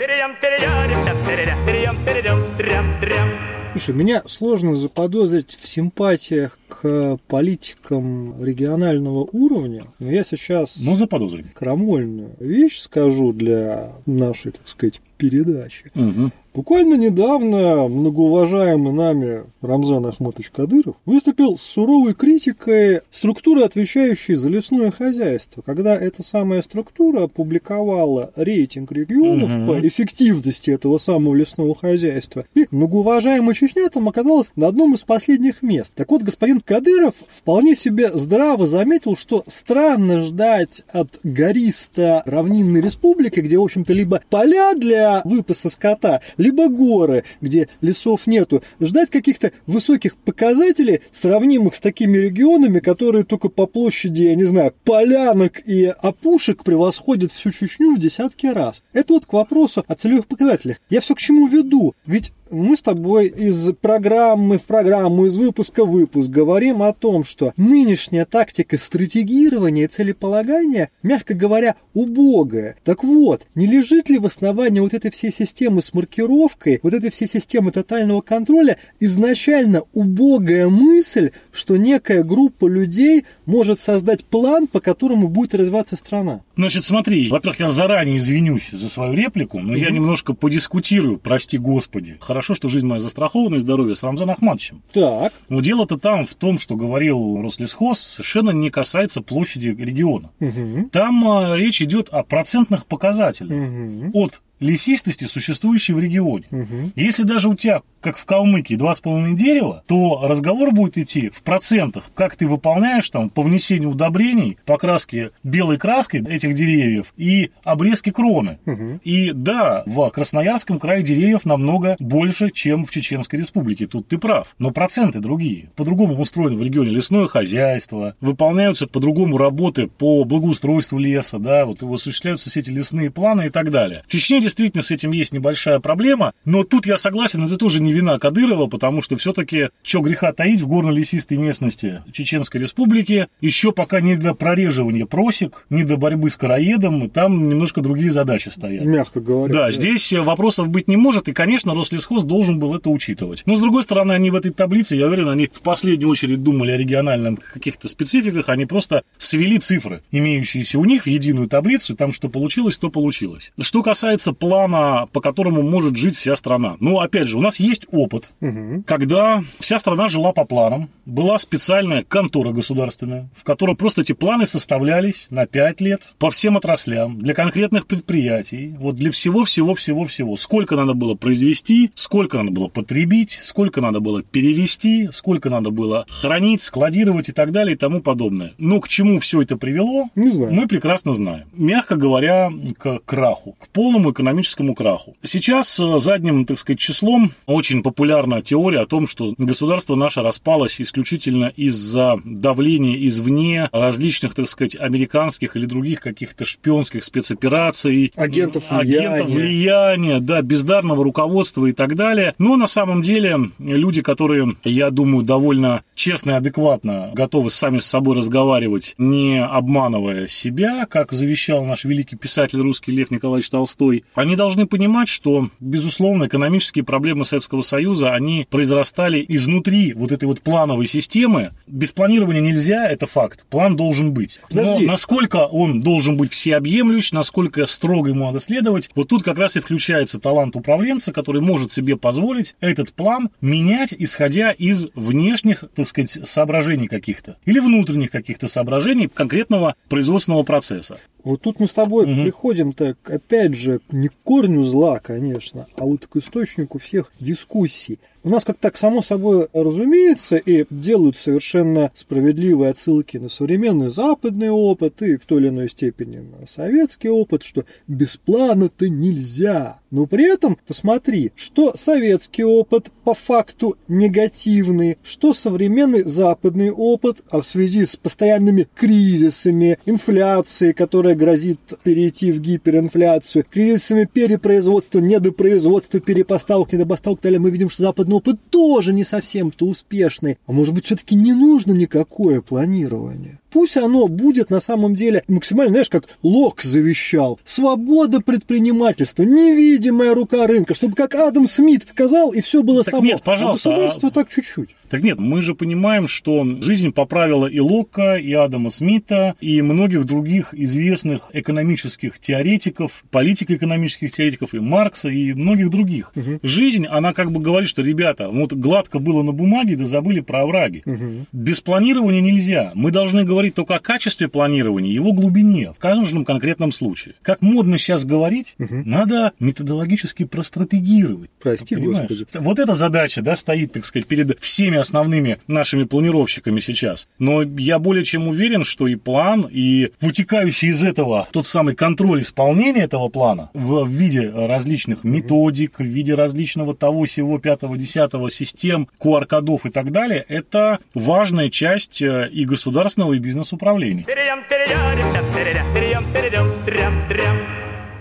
Слушай, 3.72 3.94
меня 3.94 4.22
сложно 4.26 4.76
заподозрить 4.76 5.58
в 5.60 5.68
симпатиях 5.68 6.58
к 6.72 7.18
политикам 7.28 8.42
регионального 8.42 9.28
уровня, 9.32 9.84
но 9.98 10.10
я 10.10 10.24
сейчас 10.24 10.78
ну, 10.80 10.94
заподозрим. 10.94 11.50
крамольную 11.54 12.30
вещь 12.40 12.78
скажу 12.78 13.32
для 13.32 13.92
нашей, 14.06 14.52
так 14.52 14.68
сказать, 14.68 15.00
передачи. 15.16 15.92
Угу. 15.94 16.30
Буквально 16.54 16.96
недавно 16.96 17.88
многоуважаемый 17.88 18.92
нами 18.92 19.44
Рамзан 19.62 20.04
Ахматович 20.04 20.50
Кадыров 20.50 20.96
выступил 21.06 21.56
с 21.56 21.62
суровой 21.62 22.12
критикой 22.12 23.00
структуры, 23.10 23.62
отвечающей 23.62 24.34
за 24.34 24.50
лесное 24.50 24.90
хозяйство, 24.90 25.62
когда 25.62 25.96
эта 25.96 26.22
самая 26.22 26.60
структура 26.60 27.24
опубликовала 27.24 28.32
рейтинг 28.36 28.92
регионов 28.92 29.56
угу. 29.56 29.66
по 29.66 29.88
эффективности 29.88 30.70
этого 30.70 30.98
самого 30.98 31.34
лесного 31.34 31.74
хозяйства. 31.74 32.44
И 32.54 32.66
многоуважаемая 32.70 33.54
Чечня 33.54 33.88
там 33.88 34.08
оказалась 34.08 34.50
на 34.54 34.66
одном 34.66 34.94
из 34.94 35.04
последних 35.04 35.62
мест. 35.62 35.94
Так 35.94 36.10
вот, 36.10 36.22
господин 36.22 36.60
Кадыров 36.64 37.14
вполне 37.28 37.74
себе 37.74 38.10
здраво 38.12 38.66
заметил, 38.66 39.16
что 39.16 39.44
странно 39.46 40.20
ждать 40.20 40.82
от 40.88 41.18
гориста 41.22 42.22
равнинной 42.24 42.80
республики, 42.80 43.40
где, 43.40 43.58
в 43.58 43.62
общем-то, 43.62 43.92
либо 43.92 44.20
поля 44.30 44.74
для 44.74 45.22
выпаса 45.24 45.70
скота, 45.70 46.20
либо 46.36 46.68
горы, 46.68 47.24
где 47.40 47.68
лесов 47.80 48.26
нету, 48.26 48.62
ждать 48.80 49.10
каких-то 49.10 49.52
высоких 49.66 50.16
показателей, 50.16 51.00
сравнимых 51.10 51.76
с 51.76 51.80
такими 51.80 52.18
регионами, 52.18 52.80
которые 52.80 53.24
только 53.24 53.48
по 53.48 53.66
площади, 53.66 54.22
я 54.22 54.34
не 54.34 54.44
знаю, 54.44 54.72
полянок 54.84 55.60
и 55.66 55.86
опушек 55.86 56.64
превосходят 56.64 57.32
всю 57.32 57.50
Чечню 57.50 57.96
в 57.96 58.00
десятки 58.00 58.46
раз. 58.46 58.82
Это 58.92 59.14
вот 59.14 59.26
к 59.26 59.32
вопросу 59.32 59.84
о 59.86 59.94
целевых 59.94 60.26
показателях. 60.26 60.78
Я 60.90 61.00
все 61.00 61.14
к 61.14 61.18
чему 61.18 61.46
веду? 61.46 61.94
Ведь 62.06 62.32
мы 62.50 62.76
с 62.76 62.82
тобой 62.82 63.28
из 63.28 63.72
программы 63.80 64.58
в 64.58 64.64
программу, 64.64 65.26
из 65.26 65.36
выпуска 65.36 65.84
в 65.84 65.90
выпуск 65.90 66.28
говорим 66.28 66.51
о 66.56 66.92
том, 66.92 67.24
что 67.24 67.52
нынешняя 67.56 68.24
тактика 68.24 68.78
стратегирования 68.78 69.84
и 69.84 69.88
целеполагания, 69.88 70.90
мягко 71.02 71.34
говоря, 71.34 71.76
убогая. 71.94 72.76
Так 72.84 73.02
вот, 73.02 73.46
не 73.54 73.66
лежит 73.66 74.08
ли 74.08 74.18
в 74.18 74.26
основании 74.26 74.80
вот 74.80 74.94
этой 74.94 75.10
всей 75.10 75.32
системы 75.32 75.82
с 75.82 75.94
маркировкой, 75.94 76.80
вот 76.82 76.92
этой 76.94 77.10
всей 77.10 77.26
системы 77.26 77.70
тотального 77.70 78.20
контроля 78.20 78.76
изначально 79.00 79.82
убогая 79.92 80.68
мысль, 80.68 81.30
что 81.50 81.76
некая 81.76 82.22
группа 82.22 82.66
людей 82.66 83.24
может 83.46 83.80
создать 83.80 84.24
план, 84.24 84.66
по 84.66 84.80
которому 84.80 85.28
будет 85.28 85.54
развиваться 85.54 85.96
страна? 85.96 86.42
Значит, 86.56 86.84
смотри, 86.84 87.28
во-первых, 87.28 87.60
я 87.60 87.68
заранее 87.68 88.18
извинюсь 88.18 88.70
за 88.70 88.88
свою 88.88 89.14
реплику, 89.14 89.58
но 89.58 89.74
mm-hmm. 89.74 89.80
я 89.80 89.90
немножко 89.90 90.34
подискутирую, 90.34 91.18
прости 91.18 91.58
господи. 91.58 92.18
Хорошо 92.20 92.42
хорошо, 92.42 92.54
что 92.54 92.68
жизнь 92.68 92.86
моя 92.86 93.00
застрахована 93.00 93.56
и 93.56 93.58
здоровье 93.60 93.94
с 93.94 94.02
Рамзаном 94.02 94.32
Ахматовичем. 94.32 94.82
Так. 94.92 95.32
Но 95.48 95.60
дело-то 95.60 95.96
там 95.96 96.26
в 96.26 96.34
том, 96.42 96.58
что 96.58 96.74
говорил 96.74 97.40
Рослесхоз, 97.40 98.00
совершенно 98.00 98.50
не 98.50 98.68
касается 98.68 99.22
площади 99.22 99.68
региона. 99.68 100.32
Угу. 100.40 100.88
Там 100.90 101.28
а, 101.28 101.56
речь 101.56 101.80
идет 101.80 102.08
о 102.08 102.24
процентных 102.24 102.84
показателях. 102.86 103.52
Угу. 103.52 104.10
От 104.12 104.42
лесистости, 104.62 105.24
существующей 105.24 105.92
в 105.92 105.98
регионе. 105.98 106.44
Угу. 106.50 106.92
Если 106.96 107.24
даже 107.24 107.48
у 107.48 107.54
тебя, 107.54 107.82
как 108.00 108.16
в 108.16 108.24
Калмыкии, 108.24 108.74
два 108.74 108.94
с 108.94 109.00
половиной 109.00 109.34
дерева, 109.36 109.82
то 109.86 110.26
разговор 110.26 110.72
будет 110.72 110.96
идти 110.98 111.30
в 111.30 111.42
процентах, 111.42 112.04
как 112.14 112.36
ты 112.36 112.46
выполняешь 112.46 113.08
там 113.10 113.30
по 113.30 113.42
внесению 113.42 113.90
удобрений, 113.90 114.58
покраске 114.64 115.30
белой 115.42 115.78
краской 115.78 116.20
этих 116.20 116.54
деревьев 116.54 117.12
и 117.16 117.50
обрезке 117.64 118.12
кроны. 118.12 118.58
Угу. 118.66 119.00
И 119.04 119.32
да, 119.32 119.82
в 119.86 120.08
Красноярском 120.10 120.78
крае 120.78 121.02
деревьев 121.02 121.44
намного 121.44 121.96
больше, 121.98 122.50
чем 122.50 122.84
в 122.84 122.90
Чеченской 122.90 123.40
республике. 123.40 123.86
Тут 123.86 124.08
ты 124.08 124.18
прав. 124.18 124.54
Но 124.58 124.70
проценты 124.70 125.20
другие. 125.20 125.70
По-другому 125.76 126.18
устроено 126.20 126.56
в 126.56 126.62
регионе 126.62 126.90
лесное 126.90 127.26
хозяйство, 127.26 128.14
выполняются 128.20 128.86
по-другому 128.86 129.36
работы 129.36 129.88
по 129.88 130.24
благоустройству 130.24 130.98
леса, 130.98 131.38
да, 131.38 131.66
вот 131.66 131.82
его 131.82 131.94
осуществляются 131.94 132.50
все 132.50 132.60
эти 132.60 132.70
лесные 132.70 133.10
планы 133.10 133.46
и 133.46 133.50
так 133.50 133.70
далее. 133.70 134.04
В 134.06 134.12
Чечне 134.12 134.40
действительно 134.52 134.82
с 134.82 134.90
этим 134.90 135.12
есть 135.12 135.32
небольшая 135.32 135.80
проблема, 135.80 136.34
но 136.44 136.62
тут 136.62 136.86
я 136.86 136.98
согласен, 136.98 137.44
это 137.44 137.56
тоже 137.56 137.80
не 137.80 137.92
вина 137.92 138.18
Кадырова, 138.18 138.66
потому 138.66 139.00
что 139.00 139.16
все-таки, 139.16 139.70
что 139.82 140.00
греха 140.00 140.32
таить, 140.32 140.60
в 140.60 140.68
горно-лесистой 140.68 141.38
местности 141.38 142.02
Чеченской 142.12 142.60
Республики 142.60 143.28
еще 143.40 143.72
пока 143.72 144.00
не 144.00 144.16
до 144.16 144.34
прореживания 144.34 145.06
просек, 145.06 145.66
не 145.70 145.84
до 145.84 145.96
борьбы 145.96 146.28
с 146.28 146.36
короедом, 146.36 147.08
там 147.08 147.48
немножко 147.48 147.80
другие 147.80 148.10
задачи 148.10 148.50
стоят. 148.50 148.84
Мягко 148.84 149.20
говоря. 149.20 149.52
Да, 149.52 149.62
да, 149.62 149.70
здесь 149.70 150.12
вопросов 150.12 150.68
быть 150.68 150.88
не 150.88 150.96
может, 150.96 151.28
и, 151.28 151.32
конечно, 151.32 151.74
Рослесхоз 151.74 152.24
должен 152.24 152.58
был 152.58 152.74
это 152.74 152.90
учитывать. 152.90 153.42
Но, 153.46 153.56
с 153.56 153.60
другой 153.60 153.84
стороны, 153.84 154.12
они 154.12 154.30
в 154.30 154.34
этой 154.34 154.50
таблице, 154.50 154.96
я 154.96 155.06
уверен, 155.06 155.28
они 155.28 155.48
в 155.52 155.62
последнюю 155.62 156.10
очередь 156.10 156.42
думали 156.42 156.72
о 156.72 156.76
региональном 156.76 157.36
каких-то 157.36 157.88
спецификах, 157.88 158.48
они 158.48 158.66
просто 158.66 159.02
свели 159.16 159.58
цифры, 159.58 160.02
имеющиеся 160.10 160.78
у 160.78 160.84
них 160.84 161.04
в 161.04 161.06
единую 161.06 161.48
таблицу, 161.48 161.94
и 161.94 161.96
там 161.96 162.12
что 162.12 162.28
получилось, 162.28 162.76
то 162.76 162.90
получилось. 162.90 163.52
Что 163.60 163.82
касается 163.82 164.32
плана, 164.42 165.06
по 165.12 165.20
которому 165.20 165.62
может 165.62 165.96
жить 165.96 166.16
вся 166.16 166.34
страна. 166.34 166.76
Ну, 166.80 166.98
опять 166.98 167.28
же, 167.28 167.38
у 167.38 167.40
нас 167.40 167.60
есть 167.60 167.86
опыт, 167.92 168.32
угу. 168.40 168.82
когда 168.84 169.44
вся 169.60 169.78
страна 169.78 170.08
жила 170.08 170.32
по 170.32 170.44
планам, 170.44 170.88
была 171.06 171.38
специальная 171.38 172.02
контора 172.02 172.50
государственная, 172.50 173.28
в 173.36 173.44
которой 173.44 173.76
просто 173.76 174.00
эти 174.00 174.14
планы 174.14 174.44
составлялись 174.46 175.28
на 175.30 175.46
5 175.46 175.80
лет 175.80 176.00
по 176.18 176.28
всем 176.28 176.56
отраслям, 176.56 177.20
для 177.20 177.34
конкретных 177.34 177.86
предприятий, 177.86 178.74
вот 178.80 178.96
для 178.96 179.12
всего-всего-всего-всего. 179.12 180.34
Сколько 180.34 180.74
надо 180.74 180.94
было 180.94 181.14
произвести, 181.14 181.92
сколько 181.94 182.38
надо 182.38 182.50
было 182.50 182.66
потребить, 182.66 183.38
сколько 183.44 183.80
надо 183.80 184.00
было 184.00 184.24
перевести, 184.24 185.08
сколько 185.12 185.50
надо 185.50 185.70
было 185.70 186.04
хранить, 186.08 186.62
складировать 186.62 187.28
и 187.28 187.32
так 187.32 187.52
далее 187.52 187.76
и 187.76 187.78
тому 187.78 188.00
подобное. 188.00 188.54
Но 188.58 188.80
к 188.80 188.88
чему 188.88 189.20
все 189.20 189.42
это 189.42 189.56
привело, 189.56 190.08
Не 190.16 190.32
знаю. 190.32 190.52
мы 190.52 190.66
прекрасно 190.66 191.12
знаем. 191.12 191.46
Мягко 191.56 191.94
говоря, 191.94 192.50
к 192.76 192.98
краху, 193.04 193.52
к 193.60 193.68
полному 193.68 194.12
экономическому 194.22 194.74
краху. 194.74 195.16
Сейчас 195.22 195.78
э, 195.80 195.98
задним, 195.98 196.44
так 196.44 196.58
сказать, 196.58 196.78
числом 196.78 197.32
очень 197.46 197.82
популярна 197.82 198.40
теория 198.40 198.80
о 198.80 198.86
том, 198.86 199.08
что 199.08 199.34
государство 199.36 199.96
наше 199.96 200.22
распалось 200.22 200.80
исключительно 200.80 201.52
из-за 201.56 202.20
давления 202.24 203.06
извне 203.06 203.68
различных, 203.72 204.34
так 204.34 204.48
сказать, 204.48 204.76
американских 204.76 205.56
или 205.56 205.66
других 205.66 206.00
каких-то 206.00 206.44
шпионских 206.44 207.04
спецопераций, 207.04 208.12
агентов 208.16 208.70
влияния, 208.70 209.08
агентов 209.08 209.28
влияния 209.34 210.20
да, 210.20 210.42
бездарного 210.42 211.02
руководства 211.02 211.66
и 211.66 211.72
так 211.72 211.96
далее. 211.96 212.34
Но 212.38 212.56
на 212.56 212.66
самом 212.66 213.02
деле 213.02 213.38
люди, 213.58 214.02
которые, 214.02 214.56
я 214.64 214.90
думаю, 214.90 215.24
довольно 215.24 215.82
честно 215.94 216.32
и 216.32 216.34
адекватно 216.34 217.10
готовы 217.14 217.50
сами 217.50 217.80
с 217.80 217.86
собой 217.86 218.16
разговаривать, 218.16 218.94
не 218.98 219.44
обманывая 219.44 220.26
себя, 220.28 220.86
как 220.86 221.12
завещал 221.12 221.64
наш 221.64 221.84
великий 221.84 222.16
писатель 222.16 222.60
русский 222.60 222.92
Лев 222.92 223.10
Николаевич 223.10 223.50
Толстой, 223.50 224.04
они 224.14 224.36
должны 224.36 224.66
понимать, 224.66 225.08
что, 225.08 225.48
безусловно, 225.60 226.26
экономические 226.26 226.84
проблемы 226.84 227.24
Советского 227.24 227.62
Союза, 227.62 228.12
они 228.12 228.46
произрастали 228.50 229.24
изнутри 229.28 229.92
вот 229.94 230.12
этой 230.12 230.24
вот 230.24 230.40
плановой 230.40 230.86
системы. 230.86 231.52
Без 231.66 231.92
планирования 231.92 232.40
нельзя, 232.40 232.88
это 232.88 233.06
факт. 233.06 233.44
План 233.48 233.76
должен 233.76 234.12
быть. 234.12 234.40
Но 234.50 234.78
насколько 234.80 235.46
он 235.46 235.80
должен 235.80 236.16
быть 236.16 236.32
всеобъемлющ, 236.32 237.12
насколько 237.12 237.66
строго 237.66 238.10
ему 238.10 238.26
надо 238.26 238.40
следовать, 238.40 238.90
вот 238.94 239.08
тут 239.08 239.22
как 239.22 239.38
раз 239.38 239.56
и 239.56 239.60
включается 239.60 240.18
талант 240.18 240.56
управленца, 240.56 241.12
который 241.12 241.40
может 241.40 241.72
себе 241.72 241.96
позволить 241.96 242.54
этот 242.60 242.92
план 242.92 243.30
менять, 243.40 243.94
исходя 243.96 244.50
из 244.50 244.86
внешних, 244.94 245.64
так 245.74 245.86
сказать, 245.86 246.18
соображений 246.24 246.88
каких-то 246.88 247.36
или 247.44 247.58
внутренних 247.60 248.10
каких-то 248.10 248.48
соображений 248.48 249.08
конкретного 249.08 249.76
производственного 249.88 250.42
процесса. 250.42 250.98
Вот 251.24 251.42
тут 251.42 251.60
мы 251.60 251.68
с 251.68 251.72
тобой 251.72 252.04
угу. 252.04 252.22
приходим 252.22 252.72
так, 252.72 252.98
опять 253.08 253.54
же, 253.54 253.80
не 253.90 254.08
к 254.08 254.14
корню 254.24 254.64
зла, 254.64 254.98
конечно, 254.98 255.66
а 255.76 255.84
вот 255.84 256.06
к 256.06 256.16
источнику 256.16 256.78
всех 256.78 257.12
дискуссий. 257.20 257.98
У 258.24 258.28
нас 258.28 258.44
как 258.44 258.56
так 258.58 258.76
само 258.76 259.02
собой 259.02 259.48
разумеется 259.52 260.36
и 260.36 260.64
делают 260.70 261.16
совершенно 261.16 261.90
справедливые 261.92 262.70
отсылки 262.70 263.16
на 263.16 263.28
современный 263.28 263.90
западный 263.90 264.50
опыт 264.50 265.02
и 265.02 265.16
в 265.16 265.26
той 265.26 265.40
или 265.40 265.48
иной 265.48 265.68
степени 265.68 266.18
на 266.18 266.46
советский 266.46 267.08
опыт, 267.08 267.42
что 267.42 267.64
без 267.88 268.16
плана-то 268.16 268.88
нельзя. 268.88 269.80
Но 269.90 270.06
при 270.06 270.32
этом 270.32 270.56
посмотри, 270.68 271.32
что 271.34 271.76
советский 271.76 272.44
опыт 272.44 272.92
по 273.02 273.14
факту 273.14 273.76
негативный, 273.88 274.98
что 275.02 275.34
современный 275.34 276.04
западный 276.04 276.70
опыт, 276.70 277.24
а 277.28 277.40
в 277.40 277.46
связи 277.46 277.84
с 277.84 277.96
постоянными 277.96 278.68
кризисами, 278.74 279.78
инфляцией, 279.84 280.74
которая 280.74 281.16
грозит 281.16 281.58
перейти 281.82 282.30
в 282.30 282.40
гиперинфляцию, 282.40 283.44
кризисами 283.50 284.08
перепроизводства, 284.10 285.00
недопроизводства, 285.00 285.98
перепоставок, 285.98 286.72
недопоставок, 286.72 287.20
далее 287.20 287.40
мы 287.40 287.50
видим, 287.50 287.68
что 287.68 287.82
западный 287.82 288.11
опыт 288.12 288.38
тоже 288.50 288.92
не 288.92 289.04
совсем-то 289.04 289.66
успешный. 289.66 290.38
А 290.46 290.52
может 290.52 290.74
быть, 290.74 290.86
все-таки 290.86 291.14
не 291.14 291.32
нужно 291.32 291.72
никакое 291.72 292.40
планирование? 292.40 293.40
Пусть 293.52 293.76
оно 293.76 294.08
будет 294.08 294.50
на 294.50 294.60
самом 294.60 294.94
деле 294.94 295.22
максимально, 295.28 295.72
знаешь, 295.72 295.88
как 295.88 296.08
Лок 296.22 296.62
завещал. 296.62 297.38
Свобода 297.44 298.20
предпринимательства, 298.20 299.22
невидимая 299.22 300.14
рука 300.14 300.46
рынка, 300.46 300.74
чтобы 300.74 300.94
как 300.94 301.14
Адам 301.14 301.46
Смит 301.46 301.88
сказал, 301.88 302.32
и 302.32 302.40
все 302.40 302.62
было 302.62 302.82
так 302.82 302.92
само. 302.92 303.04
Нет, 303.04 303.22
пожалуйста. 303.22 303.70
А 303.70 303.72
государство 303.72 304.08
а... 304.08 304.12
так 304.12 304.28
чуть-чуть. 304.28 304.70
Так 304.92 305.02
нет, 305.02 305.18
мы 305.18 305.40
же 305.40 305.54
понимаем, 305.54 306.06
что 306.06 306.44
жизнь 306.60 306.92
поправила 306.92 307.46
и 307.46 307.60
Лока, 307.60 308.16
и 308.16 308.30
Адама 308.34 308.68
Смита, 308.68 309.34
и 309.40 309.62
многих 309.62 310.04
других 310.04 310.52
известных 310.52 311.30
экономических 311.32 312.18
теоретиков, 312.18 313.02
политико-экономических 313.10 314.12
теоретиков, 314.12 314.52
и 314.52 314.58
Маркса, 314.58 315.08
и 315.08 315.32
многих 315.32 315.70
других. 315.70 316.12
Угу. 316.14 316.40
Жизнь, 316.42 316.84
она 316.84 317.14
как 317.14 317.32
бы 317.32 317.40
говорит, 317.40 317.70
что, 317.70 317.80
ребята, 317.80 318.28
вот 318.30 318.52
гладко 318.52 318.98
было 318.98 319.22
на 319.22 319.32
бумаге, 319.32 319.76
да 319.76 319.86
забыли 319.86 320.20
про 320.20 320.42
овраги. 320.42 320.82
Угу. 320.84 321.26
Без 321.32 321.62
планирования 321.62 322.20
нельзя. 322.20 322.72
Мы 322.74 322.90
должны 322.90 323.24
говорить 323.24 323.41
только 323.50 323.76
о 323.76 323.80
качестве 323.80 324.28
планирования, 324.28 324.92
его 324.92 325.12
глубине, 325.12 325.72
в 325.72 325.78
каждом 325.78 326.24
конкретном 326.24 326.72
случае. 326.72 327.14
Как 327.22 327.42
модно 327.42 327.78
сейчас 327.78 328.04
говорить, 328.04 328.54
угу. 328.58 328.82
надо 328.84 329.32
методологически 329.38 330.24
простратегировать. 330.24 331.30
Прости? 331.40 331.76
Господи. 331.76 332.26
Вот 332.34 332.58
эта 332.58 332.74
задача, 332.74 333.22
да, 333.22 333.36
стоит, 333.36 333.72
так 333.72 333.84
сказать, 333.84 334.06
перед 334.06 334.38
всеми 334.40 334.78
основными 334.78 335.38
нашими 335.46 335.84
планировщиками 335.84 336.60
сейчас. 336.60 337.08
Но 337.18 337.42
я 337.42 337.78
более 337.78 338.04
чем 338.04 338.28
уверен, 338.28 338.64
что 338.64 338.86
и 338.86 338.96
план, 338.96 339.46
и 339.50 339.90
вытекающий 340.00 340.68
из 340.68 340.84
этого 340.84 341.28
тот 341.30 341.46
самый 341.46 341.74
контроль 341.74 342.22
исполнения 342.22 342.84
этого 342.84 343.08
плана 343.08 343.50
в 343.54 343.86
виде 343.88 344.30
различных 344.30 345.04
методик, 345.04 345.78
в 345.78 345.84
виде 345.84 346.14
различного 346.14 346.74
того, 346.74 347.04
всего 347.04 347.38
пятого, 347.38 347.76
десятого 347.76 348.30
систем, 348.30 348.88
QR-кодов 349.00 349.66
и 349.66 349.70
так 349.70 349.92
далее, 349.92 350.24
это 350.28 350.78
важная 350.94 351.50
часть 351.50 352.00
э, 352.00 352.28
и 352.32 352.44
государственного, 352.44 353.12
и 353.14 353.18
бизнес-управления. 353.32 354.04